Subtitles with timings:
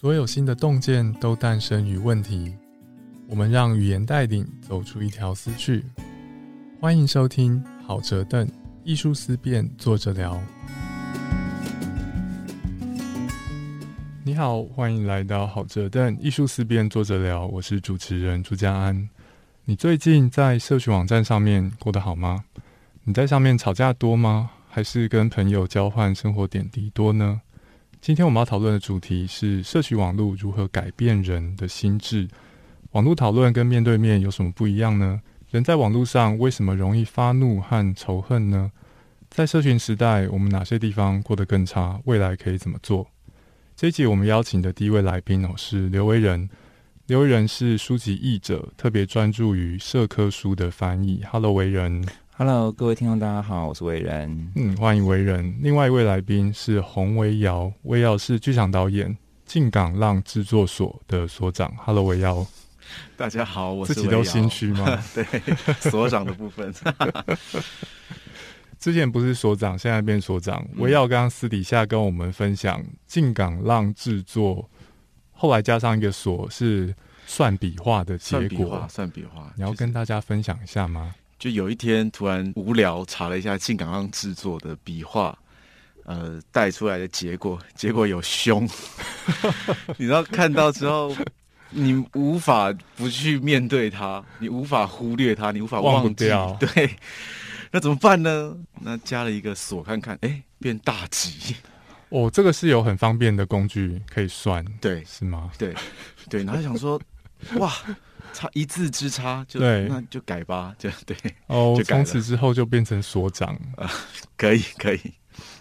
[0.00, 2.54] 所有新的洞见都诞生于问题。
[3.26, 5.84] 我们让语言带领走出一条思绪。
[6.80, 8.48] 欢迎收听好哲邓
[8.84, 10.40] 艺术思辨，作者聊。
[14.22, 17.44] 你好，欢迎来到好哲邓艺术思辨，作者聊。
[17.48, 19.10] 我是主持人朱家安。
[19.64, 22.44] 你最近在社群网站上面过得好吗？
[23.02, 24.50] 你在上面吵架多吗？
[24.68, 27.40] 还是跟朋友交换生活点滴多呢？
[28.00, 32.28] 今天我们要讨论的主题是社区网络如何改变人的心智。
[32.92, 35.20] 网络讨论跟面对面有什么不一样呢？
[35.50, 38.70] 人在网络上为什么容易发怒和仇恨呢？
[39.28, 42.00] 在社群时代，我们哪些地方过得更差？
[42.04, 43.06] 未来可以怎么做？
[43.74, 46.48] 这一集我们邀请的第一位来宾哦，是刘维仁。
[47.06, 51.22] 刘维仁是书籍译者，特别专注于社科书的翻译。
[51.30, 52.06] Hello，维仁。
[52.40, 54.52] Hello，各位听众，大家好，我是伟人。
[54.54, 55.58] 嗯，欢迎伟人。
[55.60, 61.74] 另外一位来宾是洪维尧，维尧是剧场导演，进港浪制作所的所长。
[61.78, 62.46] Hello，维尧，
[63.16, 64.86] 大家好，我是自己都心虚吗？
[65.12, 65.24] 对，
[65.90, 66.72] 所长的部分。
[68.78, 70.64] 之前不是所长，现在变所长。
[70.76, 74.70] 维尧刚刚私底下跟我们分享，进港浪制作
[75.32, 76.94] 后来加上一个所，是
[77.26, 78.86] 算笔画的结果。
[78.88, 81.12] 算笔画，你要跟大家分享一下吗？
[81.38, 85.38] 就有一天突然无聊，查了一下进港浪制作的笔画，
[86.04, 88.68] 呃，带出来的结果，结果有胸。
[89.96, 91.14] 你知道看到之后，
[91.70, 96.28] 你无法不去面对它，你无法忽略它，你无法忘记。
[96.58, 96.96] 对，
[97.70, 98.56] 那怎么办呢？
[98.80, 101.54] 那加了一个锁，看看，哎，变大吉。
[102.08, 105.52] 哦，这个是有很方便的工具可以算，对，是吗？
[105.56, 105.72] 对，
[106.28, 107.00] 对，然后想说，
[107.58, 107.72] 哇。
[108.38, 111.16] 差一字之差，就那就改吧，就对
[111.48, 111.76] 哦。
[111.84, 113.90] 从此之后就变成所长啊，
[114.36, 115.00] 可以可以。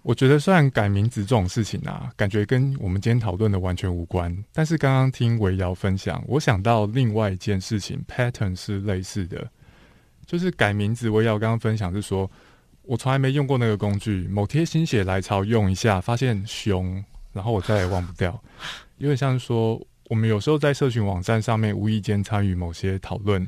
[0.03, 9.50] 我觉得虽然改名字这种事情啊，感觉跟我们今天讨论的完全无关，但是刚刚听维瑶分享，我想到另外一件事情，pattern 是类似的，
[10.28, 11.09] 就是改名字。
[11.09, 12.30] 维瑶刚刚分享是说，
[12.84, 17.03] 我从来没用过那个工具，某天心血来潮用一下，发现凶，
[17.34, 18.40] 然后我再也忘不掉，
[18.97, 19.81] 有点像是说。
[20.09, 23.45] 我们有时候在社群网站上面无意间参与某些讨论，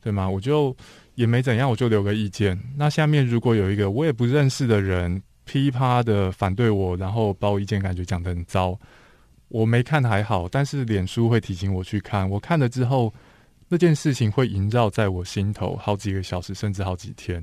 [0.00, 0.28] 对吗？
[0.28, 0.76] 我就
[1.14, 2.58] 也没怎样，我就留个意见。
[2.76, 8.76] 那下面如果有一个我也不认识的人噼啪的反对我，然后把我意见感觉讲得很糟，
[9.46, 12.28] 我没看还好，但是脸书会提醒我去看。
[12.28, 13.14] 我看了之后，
[13.68, 17.40] 那件事情会萦绕在我心头好几个小时，甚至好几天，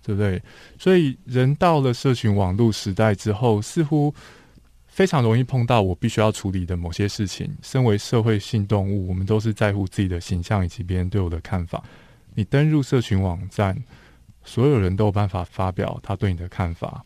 [0.00, 0.40] 对不对？
[0.78, 4.14] 所以人到了社群网络时代之后，似乎。
[5.00, 7.50] 非常容易碰到我必须要处理的某些事情。
[7.62, 11.82] 身为社会性动物，我们都是在乎自己的形象以及别人对我的看法。
[12.34, 13.74] 你登入社群网站，
[14.44, 17.02] 所有人都有办法发表他对你的看法，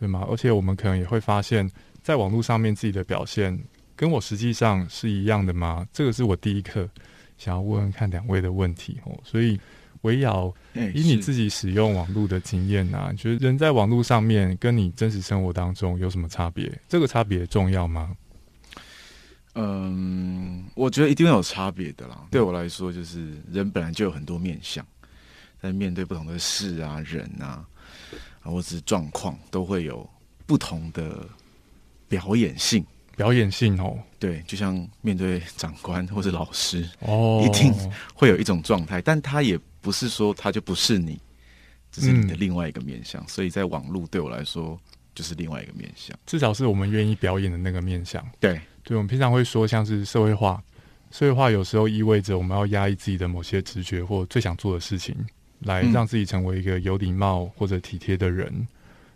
[0.00, 0.26] 对吗？
[0.28, 1.70] 而且我们可能也会发现，
[2.02, 3.56] 在网络上面自己的表现
[3.94, 5.86] 跟我实际上是一样的吗？
[5.92, 6.90] 这个是我第一课
[7.38, 9.16] 想要问问看两位的问题哦。
[9.22, 9.56] 所以。
[10.02, 10.52] 围绕
[10.94, 16.72] 以你自己使用网络的经验啊，觉得人在网络上面跟你真实生活当中有什么差别？
[16.88, 18.16] 这个差别重要吗？
[19.54, 22.26] 嗯，我觉得一定有差别的啦。
[22.30, 24.86] 对我来说，就是人本来就有很多面相，
[25.60, 27.62] 在面对不同的事啊、人啊，
[28.42, 30.08] 或者是状况，都会有
[30.46, 31.28] 不同的
[32.08, 32.82] 表演性。
[33.16, 37.70] 表演性哦，对，就像面对长官或者老师哦，一定
[38.14, 39.60] 会有一种状态，但他也。
[39.80, 41.20] 不是说他就不是你，
[41.90, 44.78] 这是你的另外一个面相，所以在网络对我来说
[45.14, 48.24] 就是另外一个面相，至少是我们愿意表演的那个面相。
[48.38, 50.62] 对，对，我们平常会说像是社会化，
[51.10, 55.16] 社会化有时候意味着我们要压抑自己的某些直觉或最想做的事情，
[55.60, 58.66] 来让自己成为一个有礼貌或者体贴的人，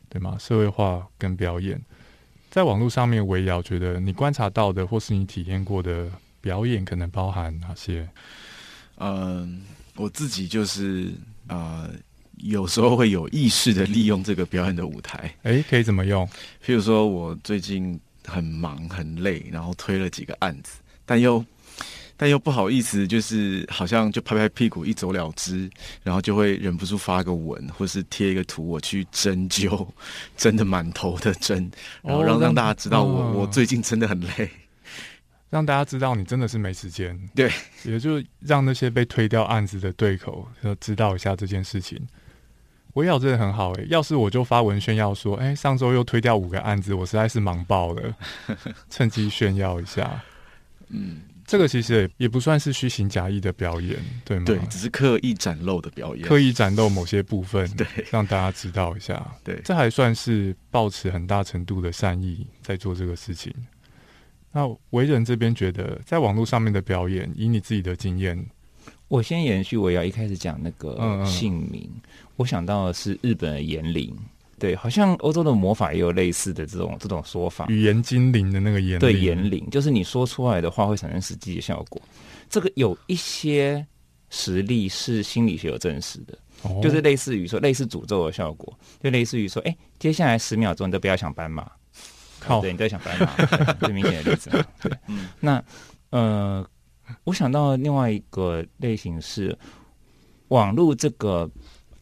[0.08, 0.36] 对吗？
[0.38, 1.80] 社会化跟表演，
[2.50, 6.10] 在网络上面，围绕觉得你观察到的或是你体验过的
[6.40, 8.08] 表演，可能包含哪些？
[8.96, 9.62] 嗯。
[9.96, 11.10] 我自己就是
[11.48, 11.90] 呃，
[12.38, 15.34] 有时候会有意识的利用这个表演的舞台。
[15.42, 16.26] 哎，可以怎么用？
[16.64, 21.44] 譬如说，我最近很忙很累，然后推了几个案子，但又
[22.16, 25.68] 但又不好意思，就是好像就拍拍屁股一走了之，
[26.02, 29.86] 然后就会忍不住发个文，或是贴一个图，我去针灸，
[30.36, 31.70] 真的满头的针，
[32.02, 34.50] 然后让让大家知道我我最近真的很累。
[35.50, 37.50] 让大家知道你真的是没时间，对，
[37.84, 40.48] 也就让那些被推掉案子的对口
[40.80, 42.00] 知道一下这件事情。
[42.94, 48.16] 微瑶真的很好诶，要是我就发文炫耀说，哎，上周又推掉五个案子，我实在是忙爆了，
[48.88, 50.22] 趁机炫耀一下。
[50.90, 54.44] 嗯，这个其实也也不算是虚情假意的表演，对吗？
[54.46, 59.26] 对，只是刻意展露的表演，刻意展露某些部分，对，让大家知道一下。
[59.42, 63.52] 对，这还算是抱持很大程度的善意在做这个事情。
[64.54, 68.38] 那为人这边觉得，在网络上面的表演，以你自己的经验，
[69.08, 71.26] 我先延续我要一开始讲那个嗯嗯。
[71.26, 71.90] 姓名，
[72.36, 74.16] 我想到的是日本的言灵，
[74.56, 82.00] 对，好像欧洲的魔法也有类似的这种这种说法，语言精灵的那个言对灵言灵，就是你说出来的话会产生实际的效果。
[82.48, 83.84] 这个有一些
[84.30, 88.72] 实例是心理学有证实的，哦就是类似于说类似诅咒的效果，
[89.02, 91.68] 就类似于说，哎、接下来十秒钟你都不要想斑马，
[92.44, 93.26] 靠对，你在想白马，
[93.80, 94.64] 最明显的例子嘛。
[94.82, 95.64] 对，嗯那
[96.10, 96.66] 呃，
[97.24, 99.56] 我想到另外一个类型是
[100.48, 101.50] 网络这个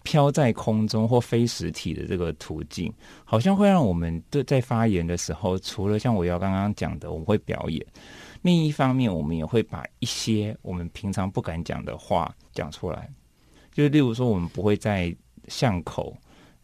[0.03, 2.93] 飘在空中或非实体的这个途径，
[3.25, 7.87] 好像会让我们对在发言的时候，除了像我要刚刚讲的，我们会表演，
[8.43, 13.09] 另一方面，我们也会把一些我们平常不敢讲的话讲出来，
[13.73, 15.15] 就例如说，我们不会在
[15.49, 16.17] 巷口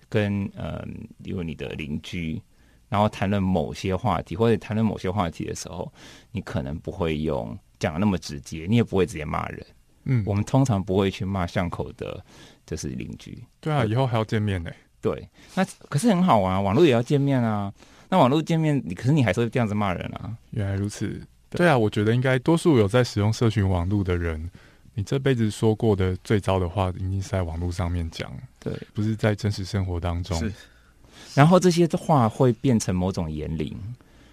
[0.08, 0.84] 跟呃，
[1.18, 2.42] 例如你的邻居。
[2.88, 5.92] 然后谈论某些话题，或者谈论某些话题的时候，
[6.32, 9.66] 你可能不会用讲的那么直接，你也不会直接骂人。
[10.04, 12.24] 嗯，我们通常不会去骂巷口的，
[12.64, 13.44] 就是邻居。
[13.60, 14.70] 对啊，以后还要见面呢。
[15.00, 17.72] 对，那可是很好玩啊，网络也要见面啊。
[18.08, 20.34] 那网络见面，你可是你还是会这样子骂人啊。
[20.52, 21.20] 原来如此，
[21.50, 24.50] 对啊，我觉得应该多数有在使用社群网络的人，
[24.94, 30.38] 你这辈子说过的最糟的话，一定是在网络上面讲，对，不是在真实生活当中。
[30.38, 30.50] 是
[31.34, 33.76] 然后这些的话会变成某种言灵，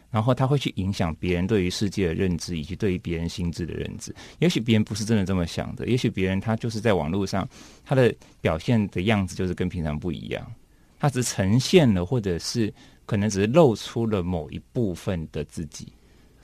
[0.09, 4.15] 然后它会去影响别人对于世界的认知，以及对于别人心智的认知。
[4.39, 7.47] 也许别人不是真的这么想的，也许别人他就是在网络上
[7.83, 10.45] 他的表现的样子就是跟平常不一样，
[10.99, 12.73] 他只呈现了，或者是
[13.05, 15.91] 可能只是露出了某一部分的自己。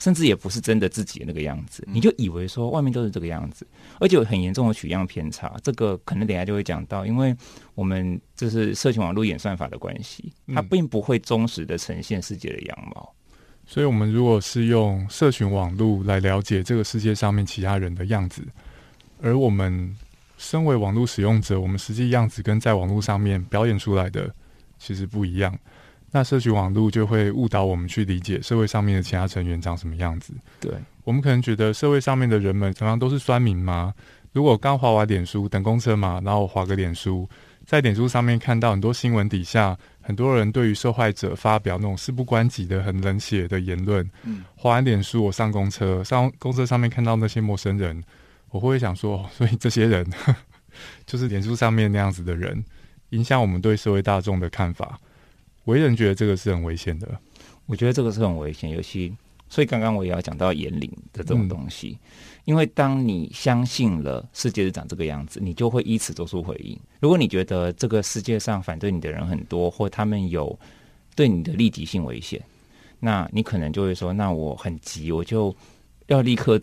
[0.02, 3.64] 甚至也不是真的自己的那个样子，你就以为说外面都是这个样子，
[4.00, 5.54] 而且有很严重的取样偏差。
[5.62, 7.32] 这个可能等下就会讲到，因为
[7.76, 13.14] 我们这是社群网络演算法的关系，它嗯并不会忠实的呈现世界的样貌。
[13.64, 18.42] 所以，我们如果是用社群网络来了解这个世界上面其他人的样子，
[19.22, 19.96] 而我们
[20.36, 24.34] 身为网络使用者，我们实际样子跟在网络上面表演出来的
[24.80, 25.56] 其实不一样。
[26.14, 30.34] 那社群网络就会误导我们去理解社会上面的其他成员长什么样子。
[30.60, 30.70] 对，
[31.04, 33.94] 我们可能觉得社会上面的人们常常都是酸民吗？
[34.32, 37.28] 如果刚划完脸书等公车嘛，然后我滑个脸书，
[37.66, 44.06] 在脸书上面看到很多新闻底下，很多人对于受害者发表那种事不关己的很冷血的言论。
[44.24, 48.02] 嗯，滑完脸书，我上公车，上公车上面看到那些陌生人，
[48.50, 50.06] 我会想说，哦所以这些人
[51.06, 52.62] 就是脸书上面那样子的人，
[53.10, 54.98] 影响我们对社会大众的看法。
[55.64, 57.08] 为人觉得这个是很危险的。
[57.66, 59.14] 我觉得这个是很危险，尤其
[59.48, 61.96] 所以刚刚我也要讲到言灵的这种东西，
[62.44, 66.78] 因为当你相信了世界是长这个样子，你就会依此做出回应。
[67.00, 70.58] 如果你觉得这个世界上反对你的人很多，或他们有
[71.14, 72.42] 对你的立即性危险，
[72.98, 75.54] 那你可能就会说：“那我很急，我就
[76.06, 76.60] 要立刻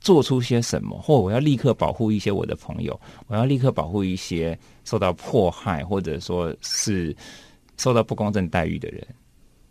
[0.00, 7.14] 做出些什么，或我要立刻保护一些我的朋友，我要立刻保护一些受到迫害或者说是
[7.80, 9.06] 受到不公正待遇的人。”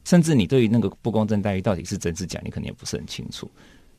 [0.06, 3.50] 甚至你对于那个不公正待遇到底是真是假，你可能也不是很清楚。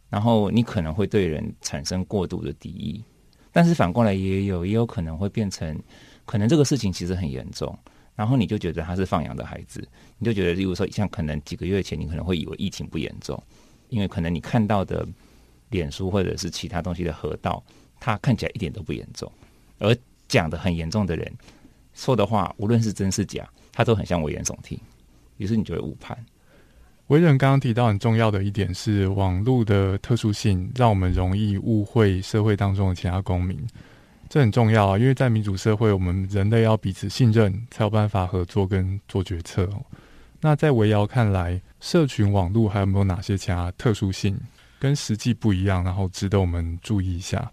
[0.08, 3.04] 然后你可能会对人产生过度的敌意，
[3.52, 5.78] 但是反过来也有也有可能会变成，
[6.24, 7.78] 可能这个事情其实很严重，
[8.16, 9.86] 然后你就觉得他是放养的孩子，
[10.18, 13.40] 你就觉得，例如说像可能几个月前你可能会以为疫情不严重，
[13.88, 15.06] 因为可能你看到的
[15.68, 17.62] 脸书或者是其他东西的河道，
[18.00, 19.30] 它看起来一点都不严重，
[19.78, 21.32] 而讲的很严重的人
[21.94, 23.48] 说的话，无论是真是假，
[23.80, 24.78] 他都很像危言耸听。
[25.38, 26.16] 于是你就会误判。
[27.06, 33.58] 维人刚刚提到很重要的一点是，网络的特殊性让我们容易误会社会当中的其他公民，
[34.28, 34.98] 这很重要啊！
[34.98, 39.82] 因为在民主社会，我们人类要彼此信任，才有办法合作跟做决策哦。
[40.40, 44.38] 那在维瑶看来，社群网络还有没有哪些其他特殊性
[44.78, 47.50] 跟实际不一样，然后值得我们注意一下？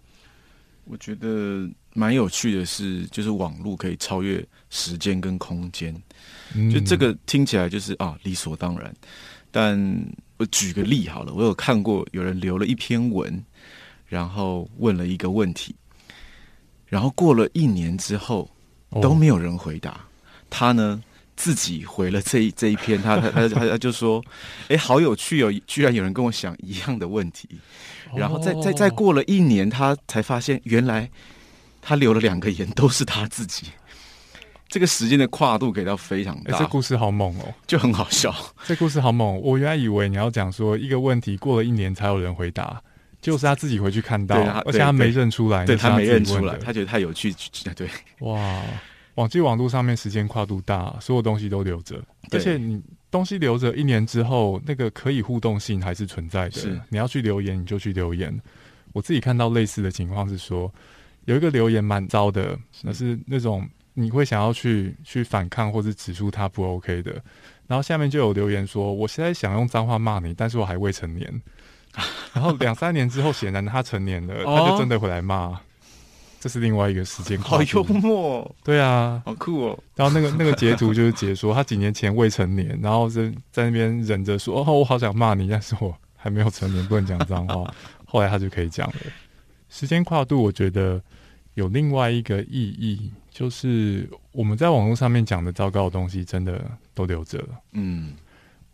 [0.84, 5.94] 我觉得蛮有趣的是，就是网络可以超越时间跟空间。
[6.54, 6.70] 嗯。
[6.70, 8.94] 就这个听起来就是啊理所当然，
[9.50, 9.78] 但
[10.36, 13.44] 我举个例好了，我有看过有人留了一篇文，
[14.06, 15.74] 然后问了一个问题，
[16.86, 18.50] 然后过了一年之后
[18.90, 19.02] 哦。
[19.02, 20.00] 都没有人回答，
[20.48, 21.02] 他呢
[21.36, 24.24] 自己回了这一 这一篇，他他他他他就说，
[24.68, 27.48] 哎，好有趣哦，居然有人跟我想一样的问题，
[28.14, 31.10] 然后再再再过了一年，他才发现原来
[31.80, 33.66] 他留了两个言都是他自己。
[34.68, 37.54] 这个时间的跨度给到非常哎、大，这故事好猛哦！
[37.66, 38.34] 就很好笑。
[38.66, 39.40] 这故事好猛！
[39.40, 42.78] 我原来以为你要讲说一个问题过了一年才有人回答，
[43.22, 47.34] 就是他自己回去看到，而且他没认出来，对他没认出来，他觉得太有趣。
[47.74, 48.62] 对，哇，
[49.14, 52.78] 网际网络上面时间跨度大，所有东西都留着，而且你
[53.10, 56.60] 东西留着一年之后，那个可以互动性还是存在的。
[56.60, 58.38] 是你要去留言，你就去留言。
[58.92, 60.70] 我自己看到类似的情况是说，
[61.28, 67.12] 有一个留言蛮糟的，那是那种你会想要去去反抗或者指出他不 OK 的，
[67.66, 71.42] 然后下面就有留言说，我现在想用脏话骂你，但是我还未成年。
[72.32, 75.60] 然后两三年之后，显然他成年了，哦他就真的回来骂。
[76.40, 79.78] 这是另外一个时间好幽默哦，对啊，好酷哦。
[79.96, 87.74] 然后那个那个截图就是解说他几年前未成年，然后在在那边忍着说：“哦，我好想骂你，但是我还没有成年，不能讲脏话。
[88.06, 88.94] ”后来他就可以讲了。
[89.68, 91.02] 时间跨度，我觉得
[91.54, 97.60] 有另外一个意义，就是我们在网络上面讲的糟糕的东西，真的都留着了。
[97.72, 98.14] 嗯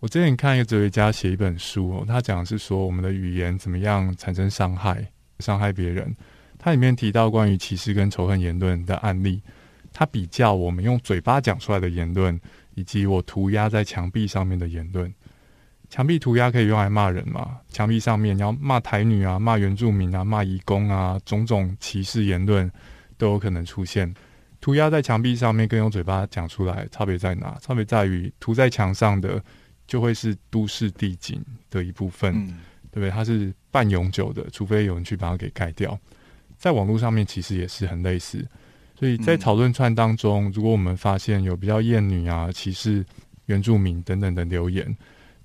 [0.00, 5.06] 我之前看一个哲学家写一本书、他讲的是说我们的语言怎么样产生伤害，
[5.38, 6.14] 伤害别人。
[6.58, 9.40] 它里面提到关于歧视跟仇恨言论的案例，
[9.94, 12.38] 他比较我们用嘴巴讲出来的言论，
[12.74, 15.10] 以及我涂鸦在墙壁上面的言论。
[15.94, 17.60] 墙壁涂鸦可以用来骂人吗？
[17.68, 22.68] 墙壁上面你要骂台女啊、骂原住民啊、骂移工啊，种种歧视言论
[23.16, 24.12] 都有可能出现。
[24.60, 27.56] 涂鸦在墙壁上面跟用嘴巴讲出来差别在哪？
[27.60, 29.40] 差别在于涂在墙上的
[29.86, 32.58] 就会是都市地景的一部分，嗯
[32.90, 33.10] 对不对？
[33.10, 35.96] 它是半永久的，除非有人去把它给盖掉。
[36.58, 38.44] 在网络上面其实也是很类似，
[38.98, 43.06] 所以在嗯讨论串当中，如果我们发现有比较厌女啊、歧视
[43.46, 44.84] 原住民等等的留言，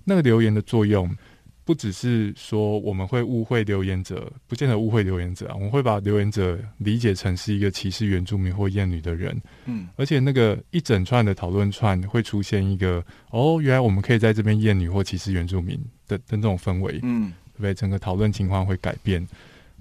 [0.10, 1.16] 那个留言的作用
[1.64, 9.88] 不只是说我们会误会留言者，不见得误会留言者啊，我们会把留言者理解成是一个歧视原住民或厌女的人，嗯。
[9.96, 17.32] 而且那个一整串的讨论串会出现一个哦，原来我们可以在这边厌女或歧视原住民的的那种氛围，嗯。
[17.54, 17.74] 对不对？
[17.74, 19.28] 整个讨论情况会改变，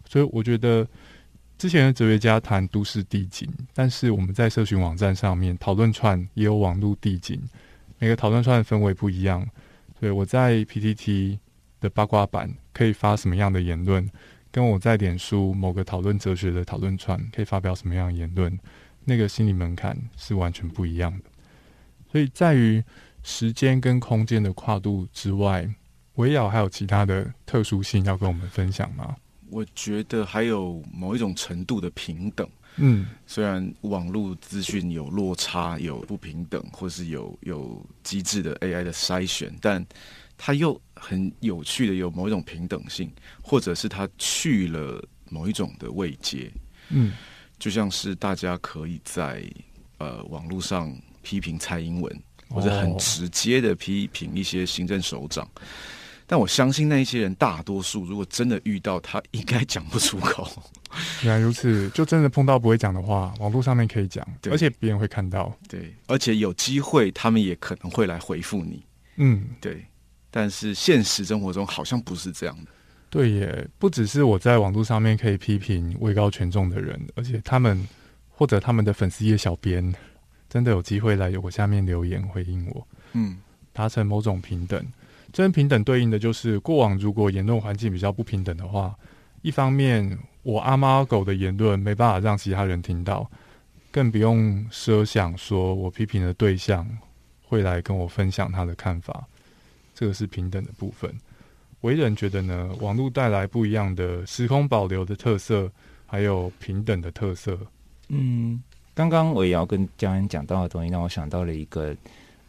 [0.04, 0.84] 所以我觉得
[1.56, 7.40] 之前的哲学家谈都市地景，但是我们在社群网站上面讨论串也有网络地景，
[8.00, 9.46] 每个讨论串的氛围不一样，
[10.00, 11.38] 对我在 PTT
[11.80, 14.08] 的八卦版可以发什么样的言论，
[14.50, 18.58] 跟我在脸书某个讨论哲学的讨论串可以发表什么样的言论，
[19.04, 21.24] 那个心理门槛是完全不一样的。
[22.10, 22.82] 所以在于
[23.22, 25.68] 时间跟空间的跨度之外，
[26.14, 29.16] 维瑶还有其他的特殊性要跟我们分享吗？
[29.50, 32.48] 我觉得还有某一种程度的平等。
[32.78, 33.06] 嗯。
[33.26, 39.84] 虽然网络资讯有落差、有不平等，或是有有机制的 AI 的筛选，但
[40.36, 43.10] 它又很有趣的有某一种平等性，
[43.42, 46.50] 或者是它去了某一种的位阶，
[46.88, 47.12] 嗯。
[47.58, 49.42] 就像是大家可以在
[49.98, 55.46] 呃网络上批评蔡英文，或者很哦直接的批评一些行政首长。
[56.30, 60.46] 但我相信那一些人大多数，如果真的遇到他，应该讲不出口。
[61.24, 65.50] 原来如此，就真的碰到不会讲的话，网络上面可以讲，而且别人会看到。
[65.66, 68.84] 对，而且有机会，他们也可能会来回复你。
[69.16, 69.82] 嗯，对，
[70.30, 72.70] 但是现实生活中好像不是这样的。
[73.08, 77.88] 对耶，不只是我在网络上面可以批评位高权重的人，而且他们
[78.28, 79.94] 或者他们的粉丝页小编，
[80.50, 83.38] 真的有机会来我下面留言回应我，嗯
[83.72, 84.84] 达成某种平等。
[85.32, 88.94] 真平等对应的就是过往如果言论环境比较不平等的话，
[89.42, 93.30] 一方面我阿猫阿狗的言论没办法让其他人听到，
[93.90, 96.88] 更不用设想说我批评的对象
[97.46, 99.26] 会来跟我分享他的看法，
[99.94, 101.14] 这个是平等的部分。
[101.82, 105.70] 为人觉得呢，网络带来不一样的时空保留的特色，
[106.06, 107.56] 还有平等的特色。
[108.08, 108.60] 嗯，
[108.94, 111.94] 刚刚我也要跟家人讲到的东西，让我想到了一个，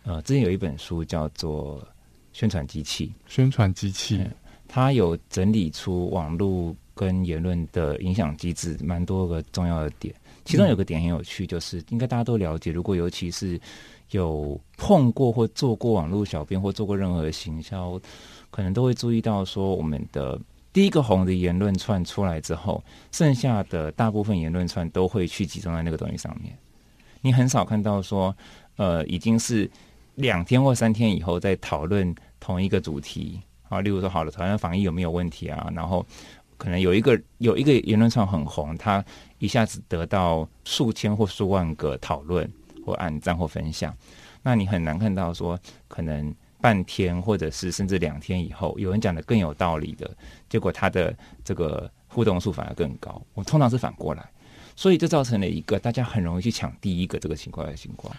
[0.03, 1.79] 呃，之前有一本书叫做
[2.33, 4.31] 《宣传机器》，宣传机器，嗯
[4.71, 10.13] 它有整理出网络跟言论的影响机制，蛮多个重要的点。
[10.45, 13.59] 其中有个点很有趣，就是应该大家都了解，如果尤其是
[14.11, 17.99] 有碰过或做过网络小编或做过任何的行销，
[18.51, 20.39] 可能都会注意到说，我们的
[20.71, 26.55] 第一个红的言论串出来之后，剩下的大部分言论串都会去集中在那个东西上面。
[27.21, 28.35] 你很少看到说，
[28.77, 29.69] 呃，已经是
[30.19, 35.71] 两天或三天以后再讨论同一个主题啊，例如说，好了，台湾防疫有没有问题啊？
[35.73, 36.05] 然后
[36.57, 39.03] 可能有一个有一个言论串很红，它
[39.37, 42.49] 一下子得到数千或数万个讨论
[42.85, 43.95] 或按赞或分享，
[44.43, 45.57] 那你很难看到说，
[45.87, 50.09] 可能半天或者是甚至两天以后，有人讲的更有道理的，
[50.49, 53.21] 结果他的这个互动数反而更高。
[53.33, 54.29] 我通常是反过来，
[54.75, 58.13] 所以这造成了一个大家很容易去抢第一个这个情况的情况。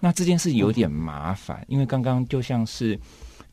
[0.00, 2.98] 那这件事有点麻烦，因为刚刚就像是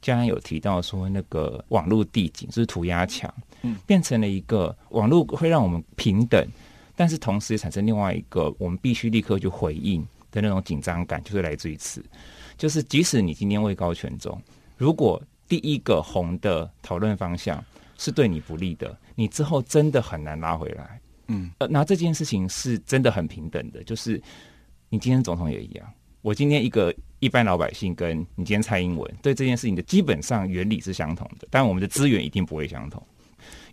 [0.02, 6.48] 嘉安有提到说，那个网络地景就是涂鸦墙，嗯，变成了一个网络会让我们平等，
[6.96, 12.04] 但是同时也产生另外一个我们必须立刻去回应的那种紧张感，就是来自于此。
[12.58, 14.40] 就是即使你今天位高权重，
[14.78, 17.64] 如果第一个红的讨论方向
[17.98, 21.02] 是对你不利的，你之后真的很难拉回来。
[21.28, 24.22] 嗯，呃，那这件事情是真的很平等的，就是
[24.90, 25.88] 你今天总统也一样，
[26.22, 33.02] 我今天一个一般老百姓跟你今天蔡英文对这件事情的基本上原理是相同的，但我们的资源一定不会相同。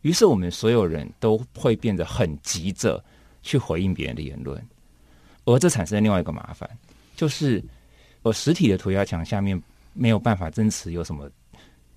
[0.02, 3.02] 于是我们所有人都会变得很急着
[3.42, 4.62] 去回应别人的言论，
[5.44, 6.68] 而这产生另外一个麻烦，
[7.16, 7.62] 就是
[8.22, 9.60] 我实体的涂鸦墙下面
[9.92, 11.30] 没有办法真实有什么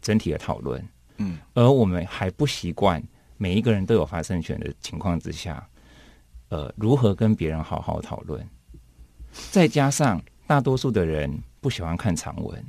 [0.02, 0.86] 整体的讨论，
[1.18, 3.02] 嗯，而我们还不习惯
[3.38, 5.66] 每一个人都有发声权的情况之下，
[6.50, 8.46] 呃，如何跟别人好好讨论？
[9.50, 11.32] 再加上大多数的人
[11.62, 12.62] 不喜欢看长文，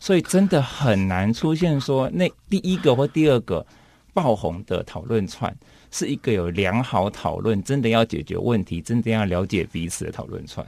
[0.00, 3.66] 所以真的很难出现说那第一个或第二个
[4.14, 5.54] 爆红的讨论串
[5.90, 10.66] 是一个有良好讨论、真的要解决问题、真的要了解彼此的讨论串，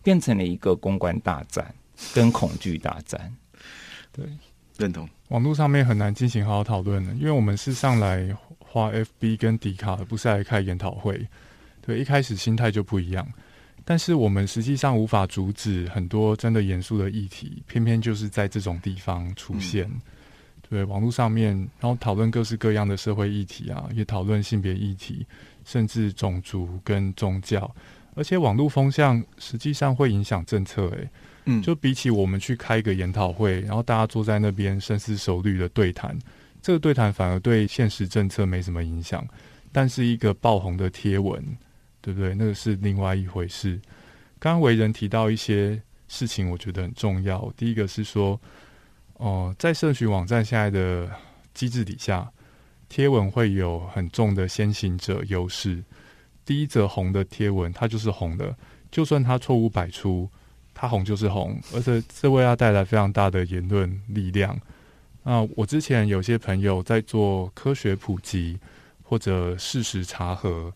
[0.00, 1.74] 变成了一个公关大战
[2.14, 3.34] 跟恐惧大战。
[4.12, 4.24] 对，
[4.78, 5.08] 认同。
[5.30, 11.26] 网络上面很难进行好好讨论的，因为我们是上来花 FB 跟迪卡，不是来开研讨会。
[11.84, 13.26] 对，一开始心态就不一样，
[13.88, 19.88] 但是我们实际上无法阻止很多真的严肃的议题，偏偏就是在这种地方出现。
[20.68, 25.24] 对，网络上面，然后讨论各式各样的社会议题啊，也讨论性别议题，
[25.64, 27.72] 甚至种族跟宗教，
[28.16, 31.08] 而且网络风向实际上会影响政策、欸。
[31.44, 36.18] 嗯，就比起我们去开一个研讨会，然后大家坐在那边深思熟虑的对谈，
[36.60, 39.24] 这个对谈反而对现实政策没什么影响。
[39.70, 41.40] 但是一个爆红的贴文，
[42.06, 42.36] 对不对？
[42.36, 43.80] 那个是另外一回事。
[44.38, 47.52] 刚刚为人提到一些事情，我觉得很重要。
[47.56, 48.40] 第一个是说，
[49.14, 51.10] 哦、在社群网站现在的
[51.52, 52.30] 机制底下，
[52.88, 55.82] 贴文会有很重的先行者优势。
[56.44, 58.56] 第一则红的贴文，它就是红的，
[58.92, 60.30] 就算它错误百出。
[60.78, 64.56] 它红就是红，而且这为它带来非常大的言论力量。
[65.24, 68.56] 那我之前有些朋友在做科学普及
[69.02, 70.70] 或者事实查核，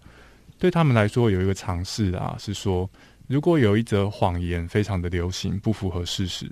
[0.61, 2.89] 对他们来说有一个尝试啊，是说
[3.27, 6.49] 如果有一则谎言非常的流行，不符合事实，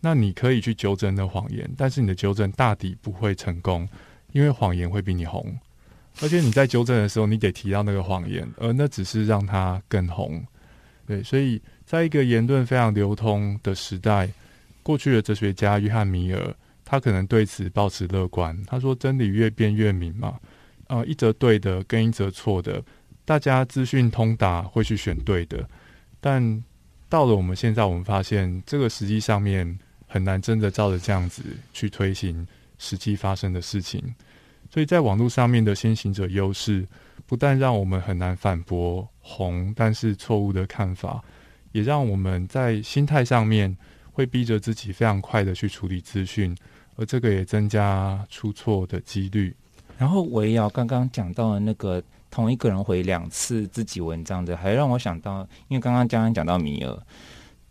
[0.00, 3.88] 那你可以去纠正那谎言，但是你的纠正大抵不会成功，
[4.32, 5.56] 因为谎言会比你红，
[6.20, 10.44] 而且你在纠正的时候，你得提到那个谎言，而那只是让它更红。
[11.06, 11.62] 对，所以。
[11.86, 14.26] 在一个言论非常流通的时代，
[14.82, 18.58] 过去的哲学家约翰米尔，他可能对此保持乐观。
[18.66, 20.40] 他说：“真理越辩越明嘛，
[20.86, 22.82] 啊，一则对的跟一则错的，
[23.24, 25.68] 大家资讯通达会去选对的。
[26.20, 26.62] 但
[27.08, 32.46] 到了我们现在，我们发现这个实际上面很难真的照着这样子去推行
[32.78, 34.02] 实际发生的事情。
[34.70, 36.86] 所以在网络上面的先行者优势，
[37.26, 41.22] 不但让我们很难反驳红但是错误的看法。”
[41.74, 43.76] 也让我们在心态上面
[44.12, 46.56] 会逼着自己非常快的去处理资讯，
[46.94, 49.52] 而这个也增加出错的几率。
[49.98, 52.00] 然后我也要刚刚讲到的那个
[52.34, 56.98] 同一个人回两次自己文章的，还让我想到，因为刚刚刚刚讲到米尔，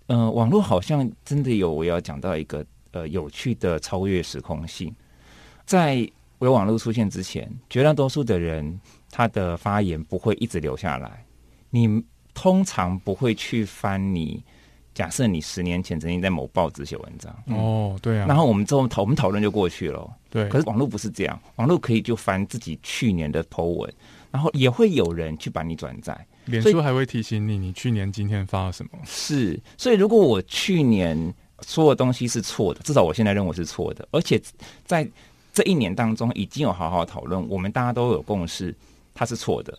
[0.07, 4.95] 呃，网络好像真的有我要讲到一个呃有趣的超越时空性，
[5.65, 8.79] 在有网络出现之前，绝大多数的人
[9.11, 11.25] 他的发言不会一直留下来，
[11.69, 12.01] 你。
[12.35, 14.43] 通常不会去翻你。
[14.95, 20.11] 假设你十年前曾经在某报纸写文章，哦，对啊，然后我们之后讨我们讨论就过去了。
[20.31, 23.93] 对，可是网络不是这样，网络可以就翻自己去年的 po 文，
[24.33, 26.25] 然后也会有人去把你转载。
[26.45, 28.89] 脸书还会提醒你，你去年今天发了什么？
[29.05, 34.41] 是，所以如果我去年说的东西是错的，至少我现在认为是错的，而且
[34.83, 35.07] 在
[35.53, 38.75] 这一年当中已经有好好讨论，我们大家都有共识，
[39.13, 39.77] 它是错的。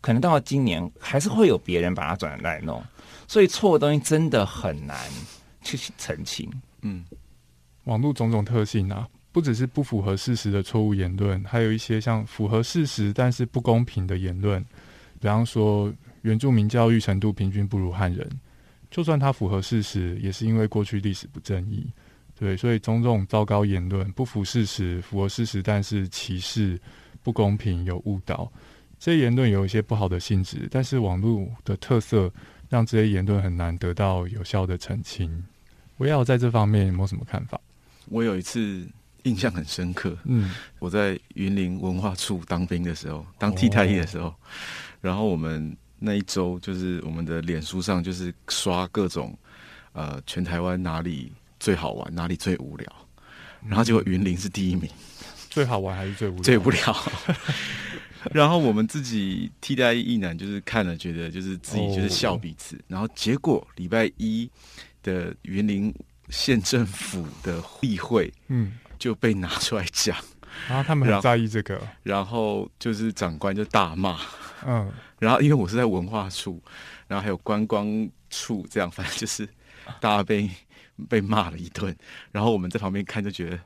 [0.00, 2.80] 可能到了今年，还是会有别人把它转来弄，
[3.26, 4.96] 所以错的东西真的很难
[5.62, 6.48] 去澄清。
[6.82, 7.04] 嗯，
[7.84, 14.64] 网络种种特性啊，不只是不符合事实的错误言论，还有一些像符合事实但是不公平的言论。
[15.20, 18.26] 比方说，原住民教育程度平均不如汉人，
[18.90, 21.86] 就算它符合事实，也是因为过去历史不正义。
[22.34, 26.80] 对，所以种种糟糕言论，不符事实，符合事实但是歧视、
[27.22, 28.50] 不公平、有误导。
[28.98, 32.32] 这些言论有一些不好的性质，但是网络的特色
[32.70, 35.44] 让这些言论很难得到有效的澄清。
[35.98, 37.60] 我要在这方面有没有什么看法？
[38.08, 38.86] 我有一次
[39.26, 44.32] 印象很深刻，嗯，我在云林文化处当兵的时候，当替代役的时候，
[45.00, 49.36] 然后我们那一周就是我们的脸书上就是刷各种
[49.92, 52.86] 呃全台湾哪里最好玩，哪里最无聊，
[53.66, 54.88] 然后结果云林是第一名，
[55.50, 56.42] 最好玩还是最无聊？
[56.42, 56.96] 最无聊。
[58.32, 62.76] 然后我们自己替代役男就是看了，觉得就是自己就是笑彼此。
[62.88, 64.50] 然后结果礼拜一
[65.02, 65.94] 的云林
[66.28, 70.16] 县政府的议会嗯，就被拿出来讲，
[70.68, 74.18] 然 后他们很在意这个，然后就是长官就大骂，
[74.66, 76.62] 嗯，然后因为我是在文化处，
[77.06, 79.48] 然后还有观光处，这样反正就是
[80.00, 80.50] 大家被
[81.08, 81.94] 被骂了一顿，
[82.32, 83.58] 然后我们在旁边看就觉得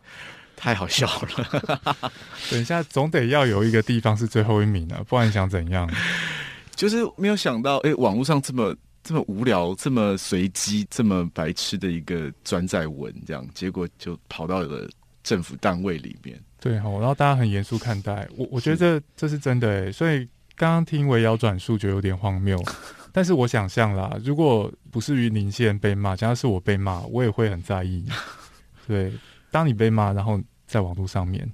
[0.57, 2.13] 太好笑了，
[2.51, 5.89] 等一下总得要有一个地方是最后一名啊，不然你想怎样？
[6.77, 14.89] 就是没有想到，哎，网络上这么这么无聊、这么随机、这么白痴的一个转载文，这样结果就跑到了
[15.23, 16.41] 政府单位里面。
[16.61, 22.63] 对吼，然后大家很严肃看待，我我觉得这这是真的诶，所以刚刚听围瑶转述觉得有点荒谬，
[23.13, 28.05] 但是我想象啦，如果不是于林县被骂，假如是我被骂，我也会很在意。
[28.87, 29.13] 对，
[29.51, 31.51] 当你被骂，然后在网络上面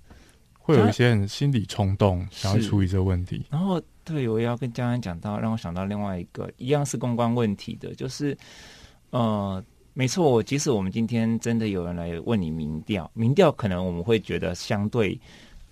[0.59, 3.47] 会有一些人心理冲动，想要处理这个问题。
[3.51, 8.37] 然后对我也要跟江安讲到，让我想到另外一个一样是公关问题的，就是
[9.11, 9.63] 呃，
[9.99, 15.19] 没错，即使我们今天真的有人来问你民调，民调可能我们会觉得相对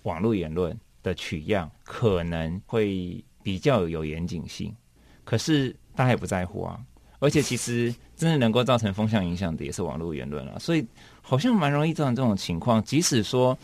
[0.01, 4.75] 网络言论的取样可能会比较有严谨性，
[5.23, 6.83] 可是大家也不在乎啊。
[7.19, 10.83] 而且其实真的能够造成风向影响的也是网络言论啊，所以
[11.21, 12.83] 好像蛮容易造成这种情况。
[12.83, 13.55] 即使说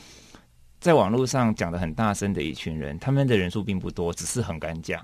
[0.80, 5.04] 在网络上讲的很大声的一群人，他们的人数并不多，只是很敢讲，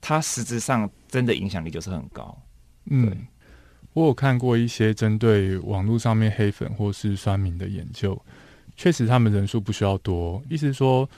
[0.00, 2.36] 他实质上真的影响力就是很高。
[2.86, 3.26] 嗯，
[3.94, 8.20] 我有看过一些针对网络上面黑粉或是酸民的研究，
[8.76, 11.08] 确实他们人数不需要多，意思是说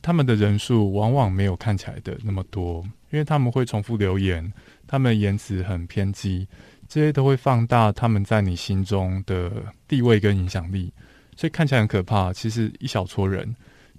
[0.00, 4.50] 他们的人数往往没有看起来的那么多，因为他们会重复留言，
[4.86, 6.46] 他们言辞很偏激，
[6.88, 9.50] 这些都会放大他们在你心中的
[9.88, 10.92] 地位跟影响力，
[11.36, 12.32] 所以看起来很可怕。
[12.32, 13.52] 其实一小撮人，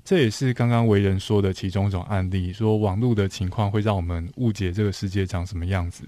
[0.06, 6.06] 这也是刚刚为人说的其中一种案例，说网络的情况会让我们误解这个世界长什么样子。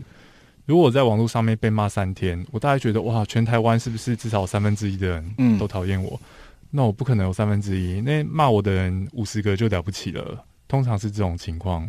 [0.66, 6.20] 如果我在网络上面被骂三天，我大概觉得哇，全台湾是不是至少三分之一的人嗯都讨厌我？
[6.72, 10.44] 那我不可能有三分之一，那骂我的人五十个就了不起了。
[10.68, 11.88] 通常是这种情况。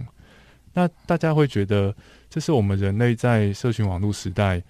[0.73, 1.95] 那大家会觉得
[2.29, 4.61] 这是我们人类在社群网络时代，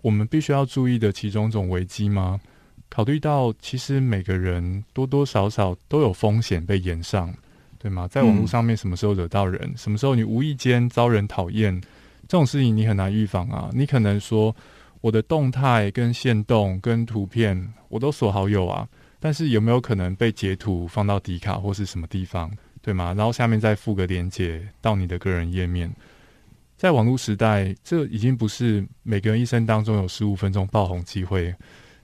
[0.00, 2.40] 我们必须要注意的其中一种危机吗？
[2.88, 7.34] 考虑到其实每个人多多少少都有风险被延上，
[7.78, 8.06] 对吗？
[8.06, 11.78] 在网络上面什么时候惹到人，什么时候你无意间遭人讨厌，
[12.34, 13.70] 这种事情你很难预防啊。
[13.72, 14.52] 你可能说
[15.00, 18.88] 我的动态跟线动跟图片我都锁好友啊，
[19.20, 22.50] 但是有没有可能被截图放到底卡或是什么地方，
[22.82, 23.14] 对吗？
[23.16, 25.88] 然后下面再附个链接到你的个人页面。
[26.76, 31.54] 在网络时代，这已经不是每个人一生当中有十五分钟爆红机会，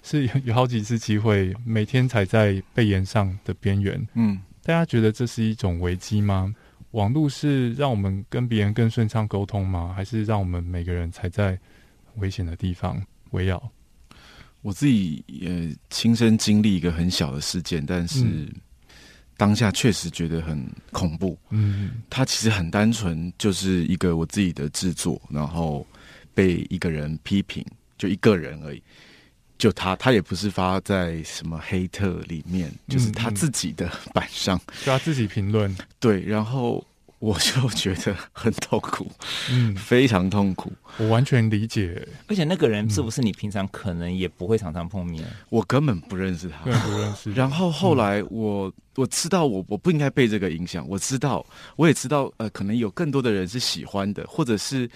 [0.00, 4.00] 是有有好几次机会，每天踩在被延上的边缘。
[4.14, 6.54] 嗯，大家觉得这是一种危机吗？
[6.92, 9.92] 网络是让我们跟别人更顺畅沟通吗？
[9.94, 11.58] 还是让我们每个人才在
[12.16, 13.00] 危险的地方
[13.30, 13.70] 围绕？
[14.62, 18.48] 我自己也亲身经历一个很小的事件，但是嗯
[19.36, 21.38] 当下确实觉得很恐怖。
[21.48, 25.86] 嗯它其实很单纯，就是一个我自己的制作，然后
[26.34, 27.64] 被一个人批评，
[27.96, 28.82] 就一个人而已。
[29.60, 34.58] 就他，他也不是发在什么黑特里面，就是他嗯自己的版上。
[34.82, 36.82] 就他自己评论，对，然后
[37.18, 39.06] 我就觉得很痛苦，
[39.50, 40.72] 嗯，非常痛苦。
[40.96, 45.22] 我完全理解，而且那个人是不是你平常可能也不会常常碰面？
[45.50, 47.30] 我根本不认识他不认识。
[47.36, 51.44] 然后后来我我知道我我不应该被这个影响，我知道
[51.76, 54.90] 我也知道呃，可能有更多的人是喜欢的，或者是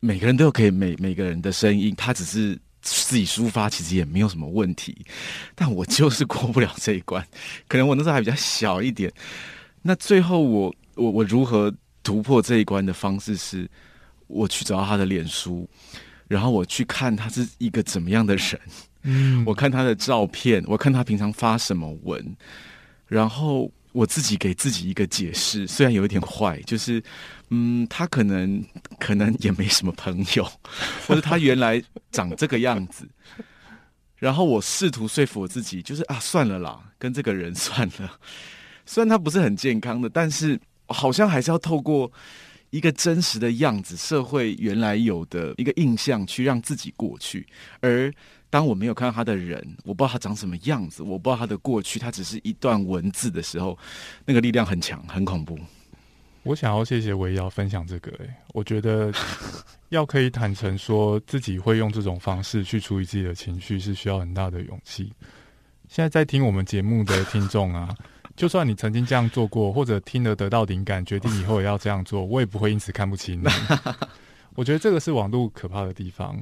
[0.00, 5.04] 每个人都有可以每每个人的声音，他只是自己抒发，其实也没有什么问题。
[5.56, 7.26] 但我就是过不了这一关，
[7.66, 9.10] 可能我那时候还比较小一点。
[9.82, 13.68] 那最后我我我如何突破这一关的方式是，
[14.26, 15.68] 我去找到他的脸书，
[16.28, 18.60] 然后我去看他是一个怎么样的人。
[19.02, 22.36] 嗯，我看他的照片，我看他平常发什么文，
[23.06, 27.00] 然后我自己给自己一个解释，虽然有一点坏，就是
[27.50, 28.60] 嗯，他可能
[28.98, 30.44] 可能也没什么朋友，
[31.06, 31.80] 或者他原来
[32.10, 33.08] 长这个样子。
[34.16, 38.18] 然后我试图说服我自己，就是啊，算了啦，跟这个人算了。
[38.84, 42.10] 虽然他不是很健康的，但是好像还是要透过
[42.70, 47.46] 一个真实的样子，社会原来有的一个印象，去让自己过去。
[47.80, 48.12] 而
[48.54, 53.76] 当我没有看到他的人，我不知道他长什么样子，我不知道他的过去，他只是一段文字的时候，
[54.24, 55.58] 那个力量很强，很恐怖。
[56.44, 59.12] 我想要谢谢维瑶分享这个、欸，我觉得
[59.90, 65.12] 要可以坦诚说自己会用这种方式去处理自己的情绪，是需要很大的勇气。
[65.88, 67.92] 现在在听我们节目的听众啊，
[68.36, 73.48] 就算你曾经这样做过，或者听了得到灵感，决定以后也要这样做，我也不会因此看不起你。
[74.54, 76.40] 我觉得这个是网络可怕的地方。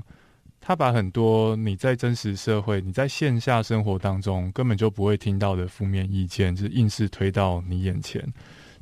[0.65, 8.25] 他把很多你在真实社会、你在线下生活当中根本就不会听到的负面意见，就是硬是推到你眼前。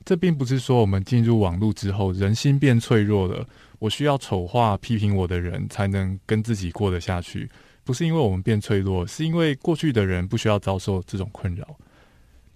[0.05, 3.47] 这并不是说我们进入网络之后人心变脆弱了，
[3.79, 7.49] 我需要丑化批评我的人才能跟自己过得下去。
[7.83, 11.77] 不是因为我们变脆弱，是因为过去的人不需要遭受这种困扰。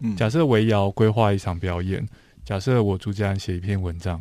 [0.01, 2.07] 嗯，假设维瑶规划一场表演，
[2.45, 4.21] 假设我朱家安写一篇文章。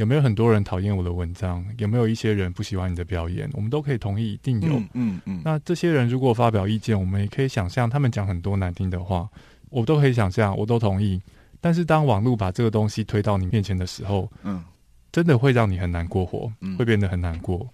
[0.00, 1.62] 有没有很多人讨厌我的文章？
[1.76, 3.50] 有没有一些人不喜欢你的表演？
[3.52, 4.82] 我们都可以同意，一定有。
[4.94, 5.42] 嗯嗯。
[5.44, 9.28] 那这些人如果发表意见，我们也可以想象，他们讲很多难听的话，
[9.68, 11.20] 我都可以想象，我都同意。
[11.60, 14.64] 但是当网络把这个东西推到你面前的时候，嗯，
[15.12, 17.68] 真的会让你很难过活，会变得很难过。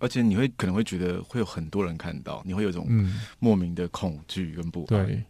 [0.00, 2.84] 而且你会可能会觉得会有很多人看到，你会有种
[3.38, 5.06] 莫名的恐惧跟不安。
[5.06, 5.22] 对，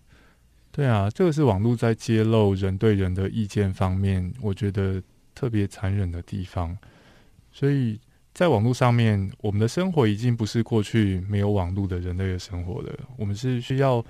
[0.72, 5.02] 对啊，这个是网络在揭露人对人的意见方面，我觉得。
[5.34, 6.76] 特别残忍的地方，
[7.52, 8.00] 所以
[8.32, 12.92] 在网络上面，我们的生活已经不是过去没有网络的人类的生活了。
[13.16, 14.04] 我们是需要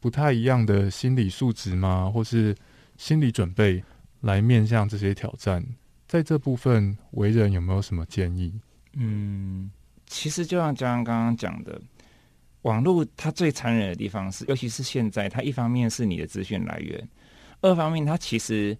[0.00, 2.10] 不太一样的心理素质吗？
[2.12, 2.54] 或是
[2.96, 3.82] 心理准备
[4.20, 5.64] 来面向这些挑战？
[6.06, 8.52] 在这部分，为人有没有什么建议？
[8.94, 9.70] 嗯，
[10.06, 11.80] 其实就像江刚刚刚讲的，
[12.62, 17.08] 网络它最残忍的地方是，尤其是现在，它一方面是你的资讯来源，
[17.60, 18.76] 二方面它其实。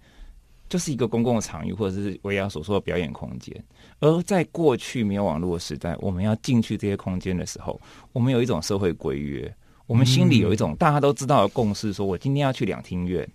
[0.69, 3.65] 就是一个公共的场域，或者是维亚所说的表演空间。
[4.01, 7.81] 而在过去没有网络的时代，我们要进去这些空间的时候，
[8.13, 9.53] 我们有一种社会规约，
[9.87, 13.29] 我们心里有一种大家都知道的共识：，说我今天要去两厅院，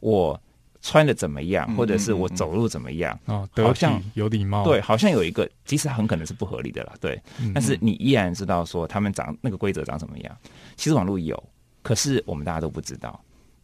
[0.00, 0.38] 我
[0.82, 3.48] 穿的怎么样，或者是我走路怎么样啊？
[3.54, 7.20] 好像有礼貌，对，好像有一个，其实很可能是不合理的啦，对。
[7.54, 10.36] 但是你依然知道说他们长那个规则长什么样。
[10.76, 11.40] 其实网络有，
[11.82, 13.18] 可是我们大家都不知道。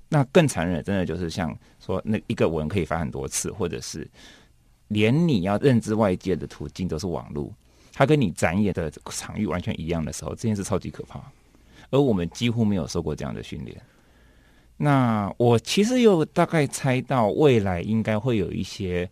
[0.08, 4.08] 那更残忍，真的就是像说，那一个文可以发很多次，或者是
[4.88, 7.52] 连你要认知外界的途径都是网络，
[7.92, 11.20] 它跟你展演的场域完全一样的时候，这件事超级可怕。
[11.90, 13.80] 而我们几乎没有受过这样的训练。
[14.76, 19.10] 那我其实又大概猜到，未来应该会有一些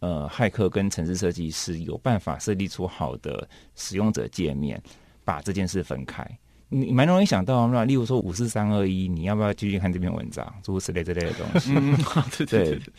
[0.00, 4.82] 呃，骇客跟城市设计师有办法设计出好的使用者界面，
[5.24, 6.26] 把这件事分开。
[6.74, 11.72] 你蛮容易想到那，例如说五四三二一，你要不要继续看这篇文章，诸如此类之类的东西？
[12.44, 12.92] 对对对，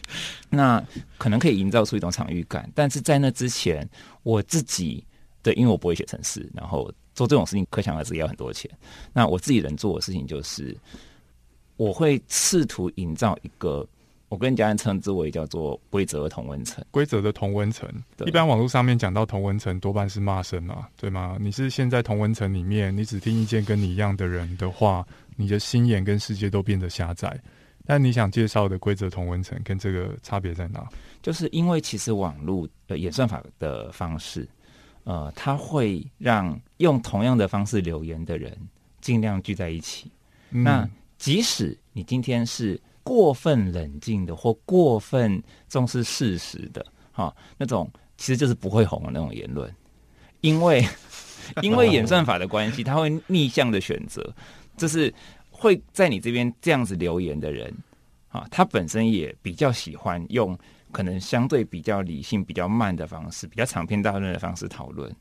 [0.49, 0.81] 那
[1.17, 3.87] 可能可以营造出一种场域感，但是在那之前，
[4.23, 5.05] 我自己
[5.43, 8.71] 对，因为我不会写程式，然后做这种事情，可想而知要很多钱。
[9.11, 10.75] 那我自己能做的事情就是，
[11.75, 13.85] 我会试图营造一个。
[14.35, 17.89] 我跟家人称之为叫做规则同温层，规则的同温层。
[18.25, 21.37] 一般网络上面讲到同温层，多半是骂声嘛，对吗？
[21.39, 27.39] 你是现在同温层里面，你只听一件跟你一样的人的话，你的心眼跟世界都变得狭窄。
[27.85, 30.85] 但你想介绍的规则同温层跟这个差别在哪？
[31.21, 34.45] 就是因为其实网络的演算法的方式，
[35.05, 38.53] 呃，它会让用同样的方式留言的人
[38.99, 40.11] 尽量聚在一起。
[40.49, 40.85] 那
[41.17, 42.77] 即使你今天是。
[43.05, 47.87] 过分冷静的或过分重视事实的，哈，那种
[48.17, 49.71] 其实就是不会红的那种言论，
[50.41, 50.83] 因为
[51.61, 54.33] 因为演算法的关系，他会逆向的选择，
[54.75, 55.13] 就是
[55.51, 57.71] 会在你这边这样子留言的人，
[58.29, 60.57] 啊，他本身也比较喜欢用
[60.91, 65.15] 可能相对比较理性、比较慢的方式，比较长篇大论的方式讨论。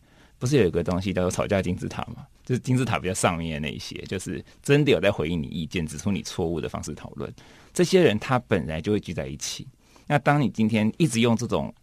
[0.45, 2.27] 不是有一个东西叫做吵架金字塔吗？
[2.45, 7.33] 就是金字塔比较上面的那些，就是真的有在回应你意见、指出你错误的方式讨论。
[7.73, 9.67] 这些人他本来就会聚在一起。
[10.07, 11.75] 那当你今天一直用这种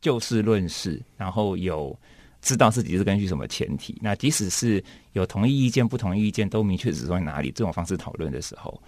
[0.00, 1.98] 就事论事，然后有
[2.40, 4.80] 知道自己是根据什么前提，那即使是
[5.14, 8.80] 有同意意见、不同意意见都明确指出在哪里，这种方式讨论的时候，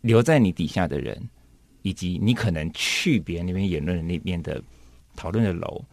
[0.00, 1.22] 留在你底下的人，
[1.82, 4.58] 以及你可能去别人那边言论的那边的
[5.14, 5.84] 讨论的楼，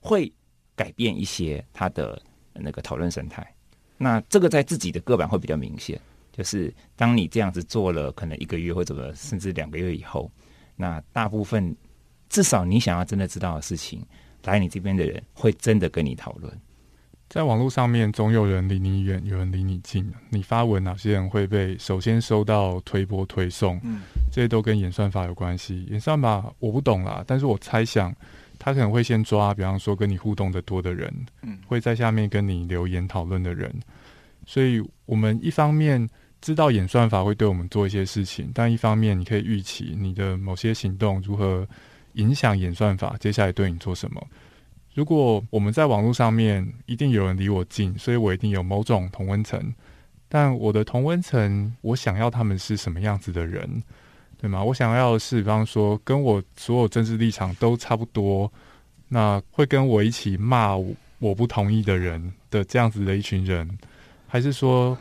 [0.00, 0.32] 会
[0.76, 3.44] 改变一些他的那个讨论生态。
[3.96, 6.00] 那这个在自己的个板会比较明显。
[6.32, 10.30] 就是当你这样子做了，可能一个月或者甚至两个月以后，
[10.76, 11.74] 那大部分
[12.28, 14.04] 至少你想要真的知道的事情，
[14.44, 16.52] 来你这边的人会真的跟你讨论。
[17.30, 20.12] 在网络上面，总有人离你远，有人离你近。
[20.28, 23.80] 你发文，哪些人会被首先收到推波推送？
[23.82, 25.84] 嗯，这些都跟演算法有关系。
[25.90, 28.14] 演算法我不懂啦，但是我猜想
[28.66, 33.74] 他可能会先抓，比方说跟你互动的多的人，嗯，会在下面跟你留言讨论的人。
[34.44, 36.06] 所以我们一方面。
[36.42, 41.66] 知道演算法会对我们做一些事情，但一方面你可以预期你的某些行动如何
[42.12, 44.24] 影响演算法接下来对你做什么。
[44.94, 49.74] 如果我们在网络上面一定有人离我近，所以我一定有某种同温层，
[50.28, 53.82] 但我的同温层我想要他们是什么样子的人，
[54.38, 54.62] 对吗？
[54.62, 58.52] 我想要的是，比方说跟我所有政治立场都差不多，
[59.08, 60.76] 那会跟我一起骂
[61.18, 63.78] 我不同意的人的这样子的一群人，
[64.26, 64.96] 还是说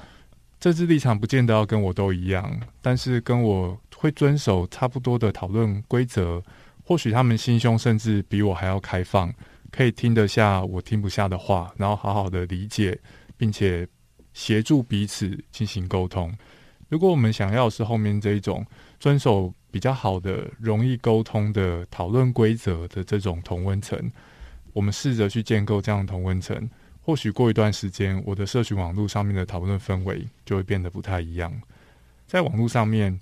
[0.59, 6.41] 政治立场不见得要跟我都一样，但是跟我会遵守差不多的讨论规则，
[6.83, 9.33] 或许他们心胸甚至比我还要开放，
[9.71, 12.97] 可以听得下我听不下的话，然后好好的理解，
[13.35, 13.87] 并且
[14.33, 16.33] 协助彼此进行沟通。
[16.87, 18.65] 如果我们想要是后面这一种
[19.05, 24.11] 遵守比较好的、容易沟通的讨论规则的这种同温层，
[24.73, 26.67] 我们试着去建构这样的同温层，
[27.03, 31.53] 或许过一段时间，我的社群网络上面的讨论氛围就会变得不太一样。
[32.25, 33.21] 在网络上面，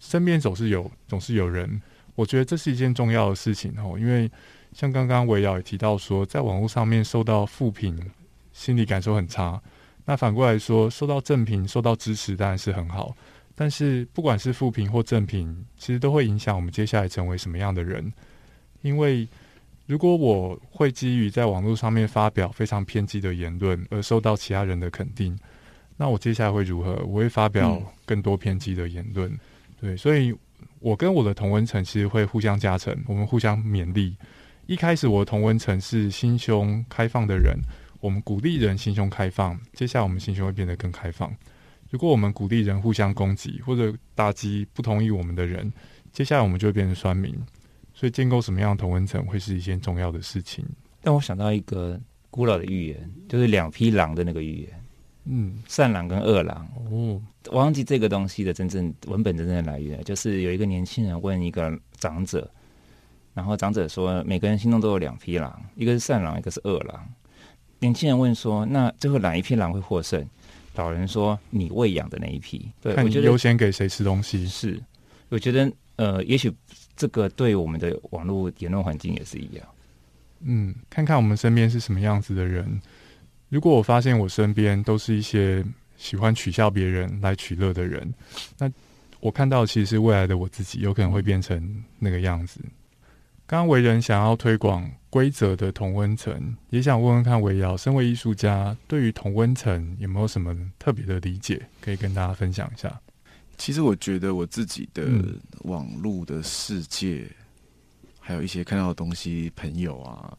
[0.00, 1.82] 身边总是有总是有人，
[2.14, 3.98] 我觉得这是一件重要的事情哦。
[3.98, 4.30] 因为
[4.72, 8.10] 像刚刚维瑶也提到说，在网络上面受到负评，
[8.54, 9.60] 心理感受很差。
[10.06, 13.14] 那反过来说，受到正评、受到支持当然是很好，
[13.60, 18.12] 但是不管是负评或正评，其实都会影响我们接下来成为什么样的人。
[18.82, 19.26] 因为
[19.86, 25.36] 如果我会基于在网络上面发表非常偏激的言论而受到其他人的肯定，
[25.96, 26.94] 那我接下来会如何？
[27.04, 29.36] 我会发表更多偏激的言论，
[29.80, 30.32] 对，所以
[30.78, 34.16] 我跟我的同温层其实会互相加成，我们互相勉励。
[34.66, 37.58] 一开始我的同温层是心胸开放的人。
[38.00, 41.34] 我们鼓励人心胸开放，接下来我们心胸会变得更开放。
[41.90, 45.72] 如果我们鼓励人互相攻击或者打击不同意我们的人，
[46.12, 47.34] 接下来我们就会变成酸民。
[47.94, 50.64] 所以建构什么样的同温层会是一件重要的事情。
[51.02, 51.98] 但我想到一个
[52.30, 54.84] 古老的寓言，就是两匹狼的那个寓言。
[55.24, 56.68] 嗯，善狼跟恶狼。
[56.90, 57.20] 哦，
[57.50, 62.48] 忘记这个东西的真正文本真正的来源，就是有一个年轻人问一个长者，
[63.34, 67.04] 然后长者说，每个人心中都有两匹狼，一个是善狼，一个是恶狼。
[67.80, 70.24] 年轻人问说：“那最后哪一匹狼会获胜？”
[70.82, 74.80] 老人说：“你喂养的那一批。”对，看你优先给谁吃东西是？
[75.28, 76.52] 我觉得呃，也许
[76.96, 79.66] 这个对我们的网络言论环境也是一样。
[80.40, 82.80] 嗯，看看我们身边是什么样子的人。
[83.48, 85.64] 如果我发现我身边都是一些
[85.96, 88.12] 喜欢取笑别人来取乐的人，
[88.58, 88.70] 那
[89.20, 92.60] 我看到其实未来的我自己有可能会变成那个样子。
[93.48, 94.88] 刚刚为人想要推广。
[95.10, 103.00] 规则的同温层，也想问问看，维尧身为艺术家，对于同温层有没有什么特别的理解，可以跟大家分享一下？
[103.56, 105.08] 其实我觉得我自己的
[105.62, 107.26] 网络的世界，
[108.20, 110.36] 还有一些看到的东西，朋友啊，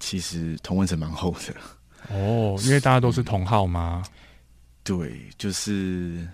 [0.00, 1.54] 其实同温层蛮厚的。
[2.08, 4.02] 哦，因为大家都是同号吗？
[4.82, 6.26] 对，就是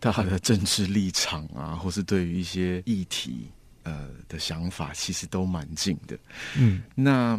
[0.00, 3.46] 大家的政治立场啊，或是对于一些议题。
[3.82, 6.18] 呃的想法其实都蛮近的，
[6.56, 7.38] 嗯，那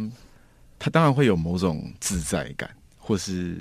[0.78, 3.58] 他当然会有某种自在感，或是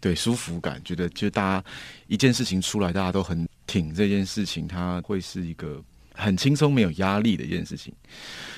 [0.00, 1.64] 对舒服感，觉得就大家
[2.06, 5.82] 一件事情出来，大家都很挺这件事情，他会是一个
[6.14, 7.92] 很轻松、没有压力的一件事情。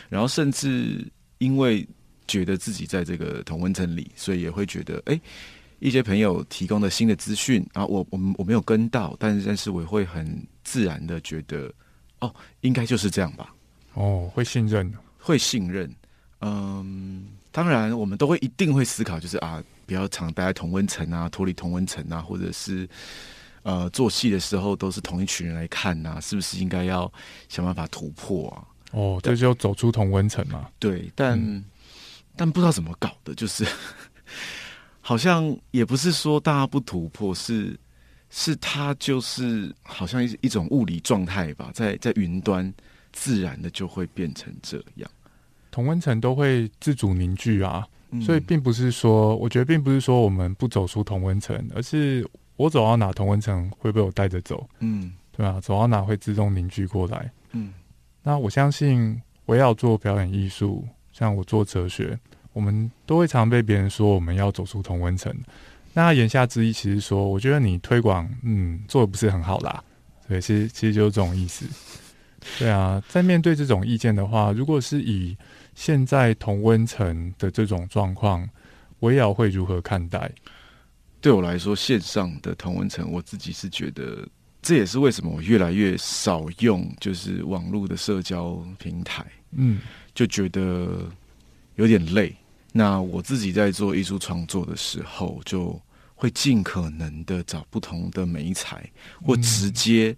[0.09, 1.06] 然后甚至
[1.38, 1.87] 因为
[2.26, 5.20] 觉得自己在这个同温层里，所以也会觉得，哎，
[5.78, 11.72] 一些朋友提供的新的资讯啊，我我我没有跟到，但是但是我会很自然的觉得，
[12.18, 13.54] 哦，应该就是这样吧。
[13.94, 15.94] 哦，会信任，会信任。
[16.40, 22.88] 嗯，当然，我们都会一定会思考，就是啊，不要常待在同温层啊，脱离同温层啊，或者是
[23.62, 27.12] 呃，做戏的时候都是同一群人来看呐，是不是应该要
[27.48, 28.64] 想办法突破啊？
[28.92, 30.68] 哦，这就走出同温层嘛。
[30.79, 31.64] 对，但
[32.37, 33.66] 但不知道怎么搞的，就是
[35.03, 37.79] 好像也不是说大家不突破，是
[38.31, 42.72] 是他就是好像一一种物理状态吧，在在云端。
[43.12, 45.11] 自然的就会变成这样，
[45.70, 47.87] 同温层都会自主凝聚啊，
[48.23, 57.73] 所以并不是说，我觉得并不是说我们不走出同温层，而是我走到哪同温层会被我带着走，嗯，对啊，走到哪会自动凝聚过来，嗯，
[58.23, 62.18] 那我相信我要做表演艺术，像我做哲学，
[62.53, 65.35] 我们都会常被别人说我们要走出同温层，
[65.94, 69.83] 那言下之意其实说，我觉得你推广，嗯，做的不是很好啦，
[70.29, 71.64] 对，其实其实就是这种意思。
[72.59, 75.37] 对啊，在面对这种意见的话，如果是以
[75.74, 78.49] 现在同温层的这种状况，
[78.99, 80.30] 我也会如何看待？
[81.20, 84.26] 对我来说，线上的同温层，我自己是觉得，
[84.62, 89.24] 这也是为什么我越来越少用就是网络的社交平台。
[89.53, 89.80] 嗯，
[90.14, 91.11] 就觉得
[91.76, 92.34] 有点累。
[92.72, 95.78] 那我自己在做艺术创作的时候，就
[96.14, 98.88] 会尽可能的找不同的美材，
[99.22, 100.16] 或直接。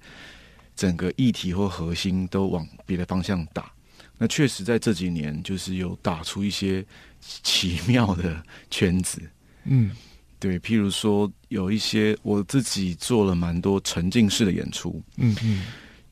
[0.75, 3.71] 整个议题或核心都往别的方向打，
[4.19, 6.85] 那确实在这几年就是有打出一些
[7.21, 9.21] 奇妙的圈子。
[9.65, 9.91] 嗯，
[10.39, 15.01] 对，譬如说有一些我自己做了蛮多沉浸式的演出。
[15.17, 15.65] 嗯嗯，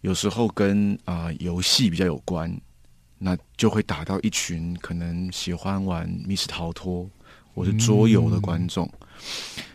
[0.02, 2.54] 有时候跟啊游戏比较有关，
[3.18, 7.08] 那就会打到一群可能喜欢玩密室逃脱，
[7.54, 8.88] 或是桌游的观众。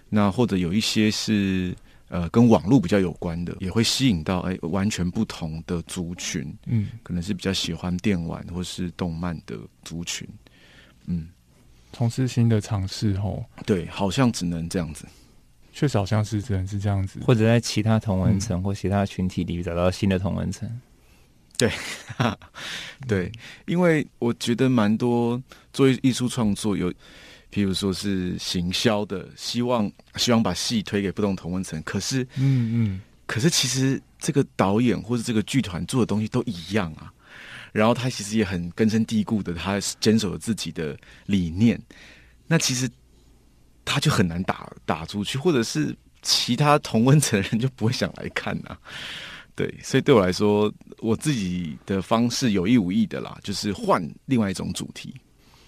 [0.09, 1.75] 那或者有一些是
[2.09, 6.55] 呃跟网络比较有关的，也会吸引到哎完全不同的族群。
[6.65, 10.27] 嗯，可能是比较喜欢电玩或是动漫的族群。
[11.07, 11.27] 嗯，
[11.93, 15.05] 从事新的尝试哦，对，好像只能这样子。
[15.71, 20.69] 确实好像是只能是这样子，或者在其他同文层或其他群体里找到新的同文层。
[21.57, 21.69] 对，
[23.07, 23.31] 对，
[23.65, 25.41] 因为我觉得蛮多
[25.73, 26.93] 做艺术创作有，
[27.55, 37.09] 譬如说是行销的，希望希望把戏推给不同同温层，可是，嗯嗯，可是其实这个导演或者这个剧团做的东西都一样啊。
[37.71, 40.97] 然后他其实也很根深蒂固的，他坚守了自己的
[41.27, 41.81] 理念。
[42.45, 42.89] 那其实
[43.85, 48.77] 他就很难打打出去，或者是其他同温层的人就不会想来看呐。
[49.55, 55.15] 对，所以对我来说，我自己的方式有意无意的啦，就是换另外一种主题。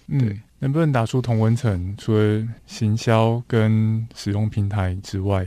[0.08, 1.94] 嗯，能不能打出同温层？
[1.96, 5.46] 除了行销跟使用平台之外，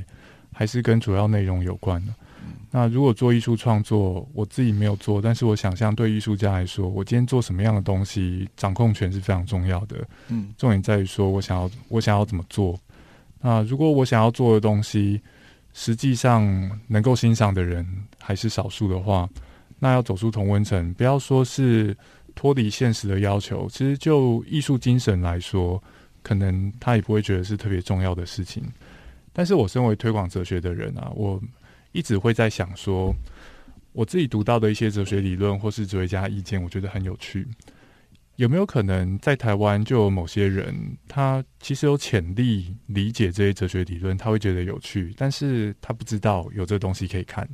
[0.54, 2.14] 还是跟主要内容有关的？
[2.74, 10.08] 那如果做艺术创作，我自己没有做，但是我想象对艺术家来说，我今天做什么样的东西，掌控权是非常重要的。
[10.30, 12.80] 嗯，重点在于说我想要我想要怎么做。
[13.42, 15.20] 那如果我想要做的东西，
[15.74, 17.86] 实际上能够欣赏的人
[18.18, 19.28] 还是少数的话，
[19.80, 21.94] 那要走出同温层，不要说是
[22.42, 25.80] 脱离现实的要求，其实就艺术精神来说，
[26.24, 28.64] 可能他也不会觉得是特别重要的事情。
[29.32, 31.40] 但是我身为推广哲学的人啊，我。
[31.94, 33.14] 一直会在想说，
[33.92, 37.46] 我自己读到的一些哲学理论或是哲学家意见，我觉得很有趣。
[38.38, 40.74] 有没有可能在台湾就有某些人，
[41.10, 47.46] 他其实有潜力理解这些哲学理论，他会觉得有趣，但是他不知道有这东西可以看，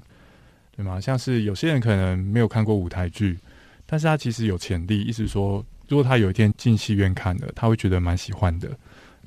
[0.76, 1.02] 对吗？
[1.02, 3.40] 像是有些人可能没有看过舞台剧，
[3.88, 8.70] 但是他其实有潜力，意思说，如果他有一天进戏院看了，他会觉得蛮喜欢的。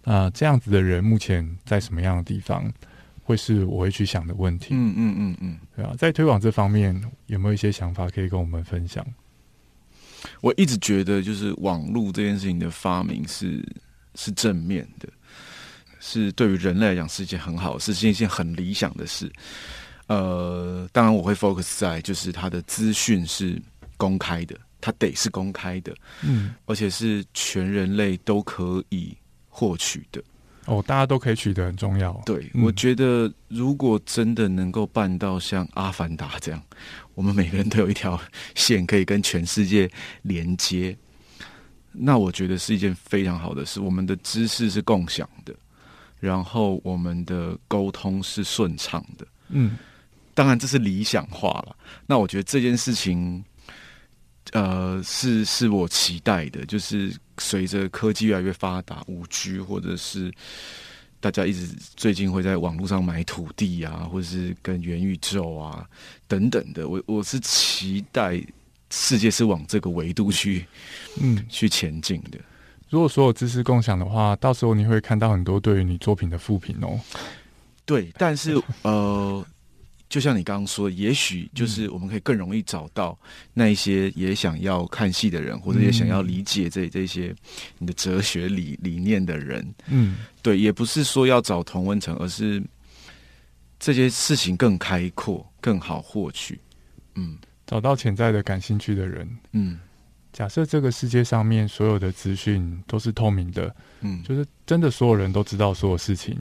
[0.04, 2.72] 那，这样子的人目前在什么样的地方？
[3.22, 4.68] 会是我会去想的问题。
[4.72, 9.06] 嗯嗯嗯嗯，对啊，在推广这方面有没有一些想法可以跟我们分享？
[10.40, 13.64] 我一直觉得，就是网络这件事情的发明是
[14.16, 15.08] 是正面的，
[16.00, 19.30] 是对于人类来讲是一件很好的事，是一件很理想的事。
[20.08, 23.62] 呃，当然我会 focus 在就是它的资讯是
[24.00, 29.14] 公开的，它得是公开的，嗯，而且是全人类都可以
[29.50, 30.22] 获取的。
[30.64, 32.12] 哦，大家都可以取得很重要。
[32.24, 36.62] 对，我觉得如果真的能够办到像《阿凡达》这样，
[37.14, 38.18] 我们每个人都有一条
[38.54, 39.90] 线可以跟全世界
[40.22, 40.96] 连接，
[41.92, 43.80] 那我觉得是一件非常好的事。
[43.80, 45.54] 我们的知识是共享的，
[46.20, 49.26] 然后我们的沟通是顺畅的。
[49.48, 49.76] 嗯，
[50.34, 51.76] 当然这是理想化了。
[52.06, 53.44] 那我觉得这件事情。
[54.52, 60.32] 呃，是是我期待的，就是随着科技越来越发达，五 G 或者是
[61.20, 65.88] 大家一直最近会在网络上买土地啊，或者是跟元宇宙啊
[66.26, 68.42] 等等的，我我是期待
[68.90, 70.66] 世界是往这个维度去，
[71.22, 72.38] 嗯，去前进的。
[72.88, 76.98] 如果所有知识共享的话，到时候你会看到很多对于你作品的复评哦。
[77.84, 79.46] 对，但是呃。
[80.10, 83.16] 就像你刚刚说，也许就是我们可以更容易找到
[83.54, 87.32] 那一些也想要看戏的人，或者也想要理解这这些
[87.78, 89.64] 你的哲学理理念的人。
[89.86, 92.60] 嗯，对，也不是说要找同温层，而是
[93.78, 96.58] 这些事情更开阔、更好获取。
[97.14, 99.28] 嗯，找到潜在的感兴趣的人。
[99.52, 99.78] 嗯，
[100.32, 106.36] 假设这个世界上面所有的资讯都是透明的，嗯，就是真的所有人都知道所有事情。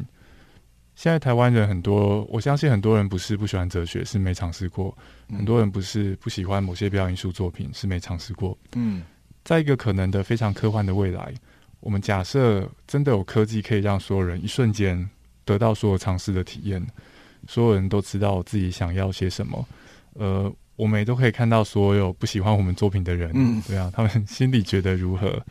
[0.99, 4.93] 现在台湾人很多，我相信很多人不是不喜欢哲学，是没尝试过；
[5.33, 8.57] 很多人不是不喜欢某些表演艺术作品，是没尝试过。
[8.75, 9.01] 嗯，
[9.45, 11.33] 在一个可能的非常科幻的未来，
[11.79, 15.09] 我们假设真的有科技可以让所有人一瞬间
[15.45, 16.85] 得到所有尝试的体验，
[17.47, 19.65] 所有人都知道自己想要些什么。
[20.15, 25.41] 呃，我们也都可以看到所有不喜欢我们作品的人，嗯，对啊，他们心里觉得如何？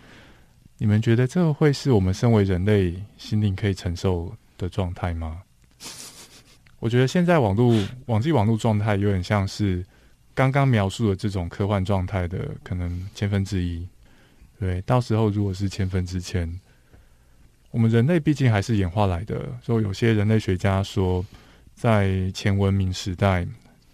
[0.77, 4.31] 你们觉得这个会是我们身为人类心灵可以承受？
[4.59, 5.41] 的状态吗？
[6.81, 7.75] 我觉得现在网络
[8.07, 9.85] 网际网络状态有点像是
[10.35, 13.89] 刚刚描述的这种科幻状态的可能千分之一。
[14.61, 16.61] 对，到时候如果是千分之千，
[17.71, 19.49] 我们人类毕竟还是演化来的。
[19.63, 21.25] 所以有些人类学家说，
[21.75, 23.47] 在前文明时代，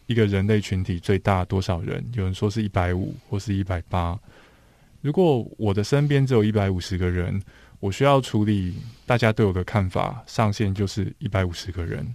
[0.06, 2.04] 一个人类群体最大多少人？
[2.12, 4.18] 有人说是一百五或是一百八。
[5.00, 7.42] 如果我的身边只有一百五十个人。
[7.84, 12.14] 我需要处理大家对我的看法，上限就是一百五十个人，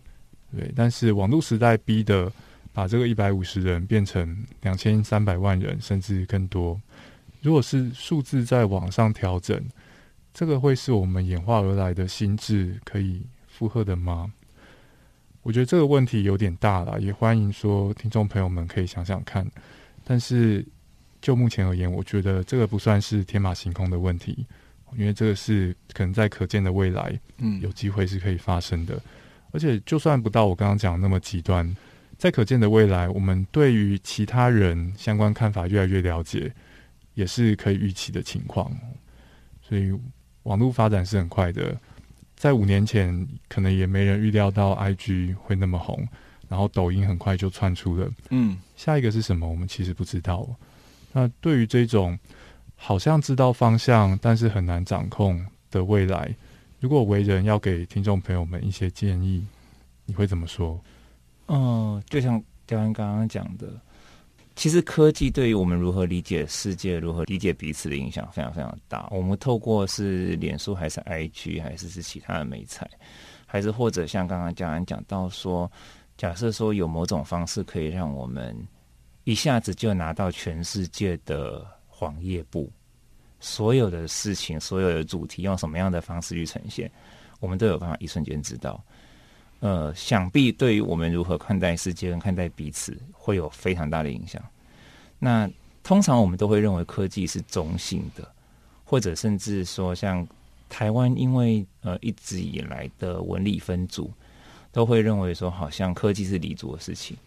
[0.52, 0.74] 对。
[0.76, 2.32] 但是网络时代逼的，
[2.74, 6.82] 把这个一百五十人变成两千三百万人，甚至更多。
[7.44, 9.64] 如果是数字在网上调整，
[10.34, 14.34] 这个会是我们演化而来的心智可以负荷的吗？
[15.44, 19.48] 我觉得这个问题有点大了，也欢迎说听众朋友们可以想想看。
[20.04, 20.66] 但是
[21.22, 24.48] 就目前而言，我觉得这个不算是天马行空的问题，
[24.98, 29.02] 因为这个是可能在可见的未来，嗯有机会是可以发生的。
[29.52, 31.76] 而且就算不到我刚刚讲的那么极端，
[32.18, 36.54] 在可见的未来，我们对于其他人相关看法越来越了解，
[37.16, 38.72] 也是可以预期的情况。
[39.62, 39.92] 所以
[40.44, 41.76] 网络发展是很快的，
[42.36, 46.08] 在五年前可能也没人预料到 IG 会那么红，
[46.48, 48.12] 然后抖音很快就窜出了。
[48.30, 49.50] 嗯下一个是什么？
[49.50, 50.48] 我们其实不知道。
[51.12, 52.18] 那对于这种
[52.82, 56.34] 好像知道方向，但是很难掌控的未来，
[56.80, 59.46] 如果为人要给听众朋友们一些建议，
[60.06, 60.80] 你会怎么说？
[61.48, 63.68] 嗯，就像刁安刚刚讲的，
[64.56, 69.08] 其实科技对于我们如何理解世界、如何理解彼此的影响非常非常大。
[69.12, 72.90] 我们透过是脸书还是 IG，还是是其他的美材，
[73.46, 75.70] 还是或者像刚刚刁安讲到说，
[76.18, 78.56] 假设说有某种方式可以让我们
[79.26, 81.66] 一下子就拿到全世界的
[82.00, 82.72] 黄页部，
[83.42, 86.90] 所有的事情、所有的主题用什么样的方式去呈现，
[87.42, 88.82] 我们都有办法一瞬间知道。
[89.60, 94.42] 呃，想必对于我们如何看待世界看待彼此，会有非常大的影响。
[95.20, 95.52] 那
[95.84, 98.26] 通常我们都会认为科技是中性的，
[98.86, 100.26] 或者甚至说，像
[100.70, 104.10] 台湾因为呃一直以来的文理分组，
[104.72, 107.18] 都会认为说，好像科技是理族的事情。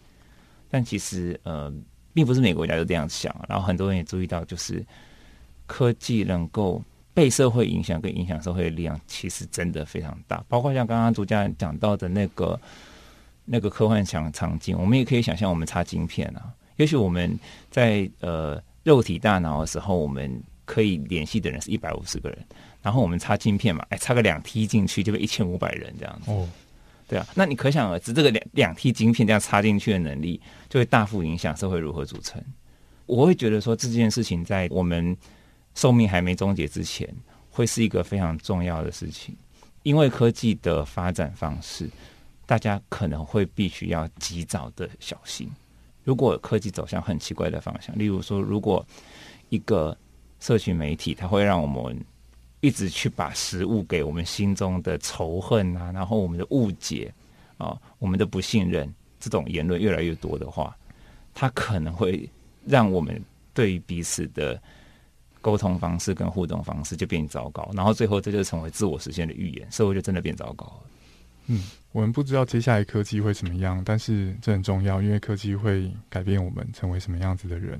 [0.67, 1.71] 但其实呃，
[2.13, 3.35] 并不是每个国家都这样想。
[3.49, 4.85] 然后很多人也注意到，就是
[5.65, 6.81] 科技能够
[7.13, 10.43] 被社会影响跟影响社会的力量，其实真的非常大。
[10.47, 12.59] 包括像刚刚朱家讲到的那个
[13.45, 17.37] 那个科幻场场景，我们也可以想象，我们插晶片啊，也许我们
[17.69, 22.39] 在呃肉体大脑的时候，我们可以联系的人是一百五十个人，
[22.81, 26.31] 然后我们插晶片嘛，哎，插个两 T 进去就被一千五百人这样子。
[26.31, 26.47] 哦，
[27.07, 30.39] 对啊，那你可想而知，这个两两 T 晶片这样插进去的能力，
[30.69, 32.41] 就会大幅影响社会如何组成。
[33.05, 35.15] 我会觉得说这件事情在我们
[35.75, 37.07] 寿命还没终结之前，
[37.49, 39.35] 会是一个非常重要的事情，
[39.83, 41.89] 因为科技的发展方式，
[42.45, 45.49] 大家可能会必须要及早的小心。
[46.03, 48.85] 如果科技走向很奇怪的方向，例如说，如果
[49.49, 49.97] 一个
[50.39, 51.97] 社群媒体，它会让我们
[52.63, 57.13] 一直去把食物给我们心中的仇恨啊，然后我们的误解
[57.57, 60.73] 啊，我们的不信任这种言论越来越多的话，
[61.33, 62.27] 它可能会
[62.65, 63.21] 让我们
[63.53, 64.57] 对于彼此的
[65.41, 70.83] 沟通方式跟互动方式就变糟糕，然后最后这就成为自我实现的预言，社会就真的变糟糕了。
[71.47, 77.77] 嗯，我们不知道接下来科技会怎么样，但是这很重要，因为科技会改变我们成为什么样子的人。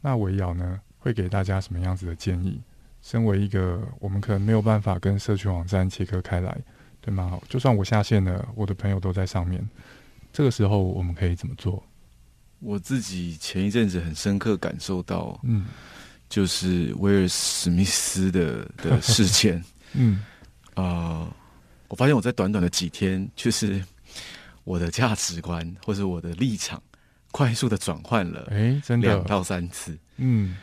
[0.00, 2.60] 那维瑶呢，会给大家什么样子的建议？
[3.06, 6.58] 身为一个我们可能没有办法跟社群网站切割开来，
[7.00, 7.40] 对吗？
[7.48, 9.64] 就算我下线了，我的朋友都在上面，
[10.32, 11.80] 这个时候我们可以怎么做？
[12.58, 15.66] 我自己前一阵子很深刻感受到，嗯
[16.28, 19.62] 就是威尔史密斯的的事件。
[19.94, 20.24] 嗯
[20.74, 21.32] 呃，
[21.86, 23.80] 我发现我在短短的几天，就是
[24.64, 26.82] 我的价值观或者我的立场，
[27.30, 29.96] 快速的转换了哎，真的，两到三次。
[30.16, 30.56] 嗯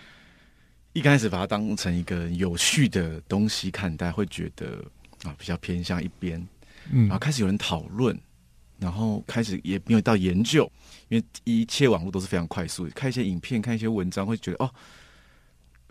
[0.94, 4.84] 一开始把它当成一个有序的东西看待，会觉得
[5.24, 6.40] 啊比较偏向一边，
[6.92, 7.08] 嗯。
[7.08, 8.18] 然后开始有人讨论，
[8.78, 10.72] 然后开始也没有到研究，
[11.10, 14.72] 因为一切网络都是非常快速的，看一些影片，看一些文章，会觉得哦，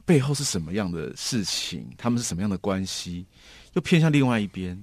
[0.05, 3.27] 背后是什么样的事情，他们是什么样的关系，
[3.73, 4.81] 又偏向另外一边，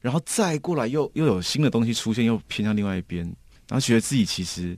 [0.00, 3.24] 然后再过来又又有新的东西出现，又偏向另外一边，
[3.68, 4.76] 然后觉得自己其实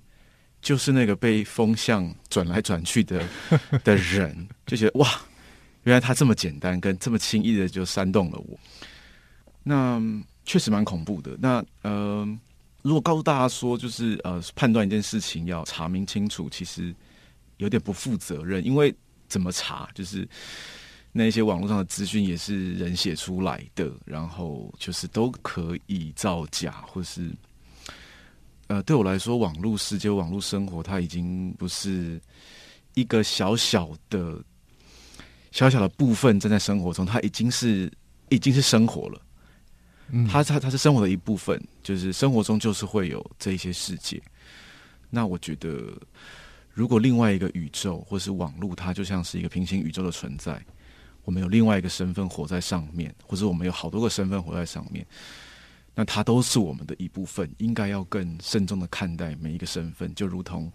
[0.61, 3.22] 就是那个被风向转来转去的
[3.84, 5.09] 的人，就觉得哇，
[5.84, 8.59] 原来他这么简单，跟这么轻易的就煽动了我。
[9.62, 10.00] 那
[10.44, 11.36] 确实蛮恐怖的。
[11.38, 12.26] 那呃，
[12.82, 16.94] 如果告诉大家说，就是呃，判断一件事情要查明清楚，其实
[17.59, 18.94] 有点不负责任，因为
[19.28, 20.26] 怎么查，就是
[21.12, 27.30] 那些网络上的资讯也是人写出来的，然后就是都可以造假，或是
[28.69, 32.21] 呃，对我来说，网络世界、网络生活，它已经不是
[32.95, 34.43] 一个小小的、
[35.51, 37.91] 小小的部分正在生活中，它已经是
[38.29, 39.23] 已经是生活了。
[40.11, 44.23] 嗯，它它它是生活的一部分，就是生活中就是会有这一些世界。
[45.09, 45.93] 那我觉得，
[46.75, 50.62] 如果另外一个宇宙或是网络，它就像是一个平行宇宙的存在，
[51.25, 55.07] 我们有另外一个身份活在上面，或者我们有好多个身份活在上面，
[55.99, 60.70] 那它都是我们的一部分，应该要更慎重的看待每一个身份，就如同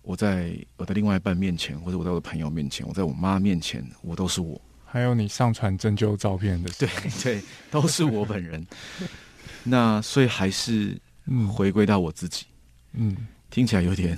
[0.00, 4.58] 我在我的另外一半面前，或者我在我的朋友面前，我在我妈面前，我都是我。
[4.86, 6.88] 还有你上传针灸照片的，对
[7.22, 8.66] 对，都是我本人。
[9.62, 12.46] 那所以还是嗯回归到我自己，
[12.94, 13.14] 嗯
[13.50, 14.16] 听起来有点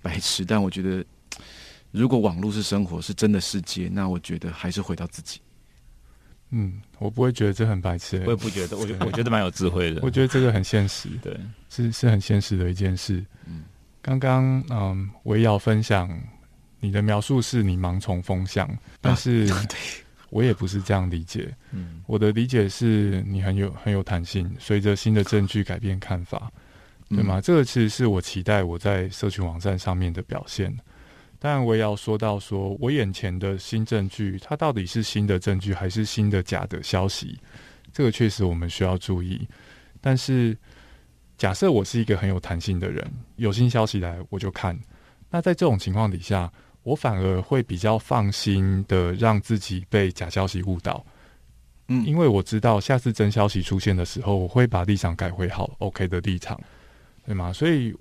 [0.00, 1.04] 白痴，但我觉得
[1.90, 5.42] 如果网络是生活，是真的世界，那我觉得还是回到自己。
[6.50, 10.00] 嗯，我不会觉得这很白痴、我也不觉得，我觉得我觉得蛮有智慧的。
[10.02, 11.38] 我觉得这个很现实，对，
[11.68, 13.24] 是是很现实的一件事。
[13.46, 13.64] 嗯，
[14.00, 16.08] 刚刚嗯，维瑶分享
[16.80, 18.68] 你的描述是你盲从风向，
[19.00, 19.46] 但是
[20.30, 21.54] 我也不是这样理解。
[21.72, 26.50] 嗯，我的理解是你很有很有弹性，随着新的证据改变看法，
[27.10, 27.40] 对吗？
[27.40, 30.74] 这个其实是我期待我在社群网站上面的表现。
[31.40, 37.38] 当然，我也要说到说，我眼前的新证据，它到底是新的证据还是新的假的消息？
[37.92, 39.46] 这个确实我们需要注意。
[40.00, 40.56] 但是，
[41.36, 44.78] 假设我是一个很有弹性的人，有新消息来我就看。
[45.30, 51.04] 那在这种情况底下，我反而会比较放心的让自己被假消息误导。
[51.86, 56.60] 嗯因为我知道下次真消息出现的时候，我会把立场改回好 OK 的立场，
[57.24, 57.52] 对吗？
[57.52, 57.94] 所以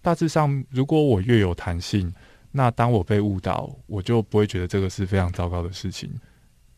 [0.00, 2.12] 大致上，如果我越有弹性，
[2.52, 6.10] 那当我被误导，我就不会觉得这个是非常糟糕的事情，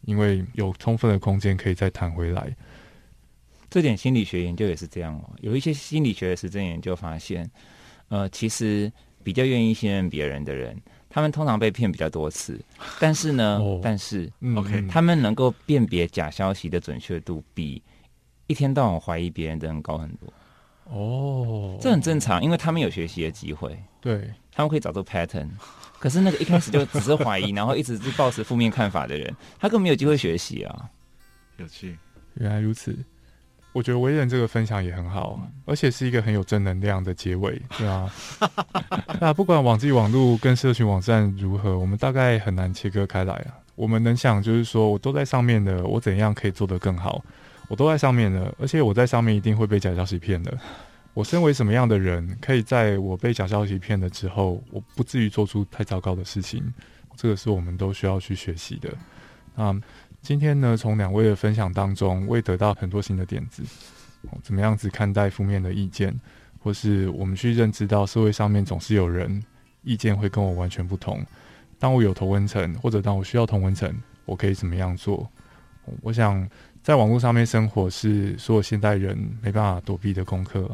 [0.02, 2.54] 因为有充分的空间可以再弹回来。
[3.68, 5.30] 这点心理学研究也是这样哦。
[5.40, 7.50] 有一些心理学的实证研究发现，
[8.08, 8.92] 呃，其实
[9.24, 12.60] 比较愿意信任别人的人，他们通常被骗比较多次，
[13.00, 17.82] 但是呢，哦但是嗯 OK，嗯他们能够辨别假消息的准确度比
[18.46, 20.32] 一天到晚怀疑别人的人高很多。
[20.84, 25.48] 哦，这很正常，因为他们有学习的机会，对，他们可以找出 pattern。
[25.98, 30.90] 可是那个一开始就只是怀疑，然后一直是抱持负面看法的人，他更没有机会学习啊。
[31.56, 31.96] 有趣，
[32.34, 32.96] 原来如此。
[33.72, 38.08] 我觉得维人这个分享也很好，而且是一个很有正能量的结尾，对啊。
[39.20, 43.58] 那不管网际网络跟社群网站如何，我们大概很难切割开来啊。
[43.74, 47.24] 我们能想就是说，我都在上面的，我怎样可以做得更好？
[47.66, 50.56] 我都在上面的，而且我在上面一定会被假消息骗的。
[51.14, 56.60] 我身为什么样的人，可以在我被假消息骗了之后，我不至于做出太糟糕的事情？
[57.16, 58.90] 这个是我们都需要去学习的。
[59.54, 59.80] 那
[60.20, 63.62] 今天呢，从两位的分享当中，我也得到很多新的点子。
[64.42, 66.12] 怎么样子看待负面的意见，
[66.58, 69.40] 或是我们去认知到社会上面总是有人
[69.82, 71.24] 意见会跟我完全不同。
[71.78, 73.94] 当我有同温层，或者当我需要同温层，
[74.24, 75.30] 我可以怎么样做？
[76.02, 76.48] 我想
[76.82, 80.68] 在网络上面生活是所有现代人没办法躲避的功课。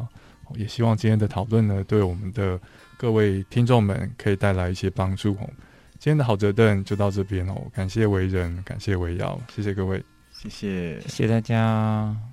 [0.55, 2.59] 也希望今天的讨论呢，对我们的
[2.97, 5.33] 各位听众们可以带来一些帮助。
[5.33, 5.49] 哦
[5.99, 10.03] 今天的好折凳就到这边哦，感谢为人，感谢为瑶，谢谢各位。
[10.31, 12.30] 谢谢谢谢大家。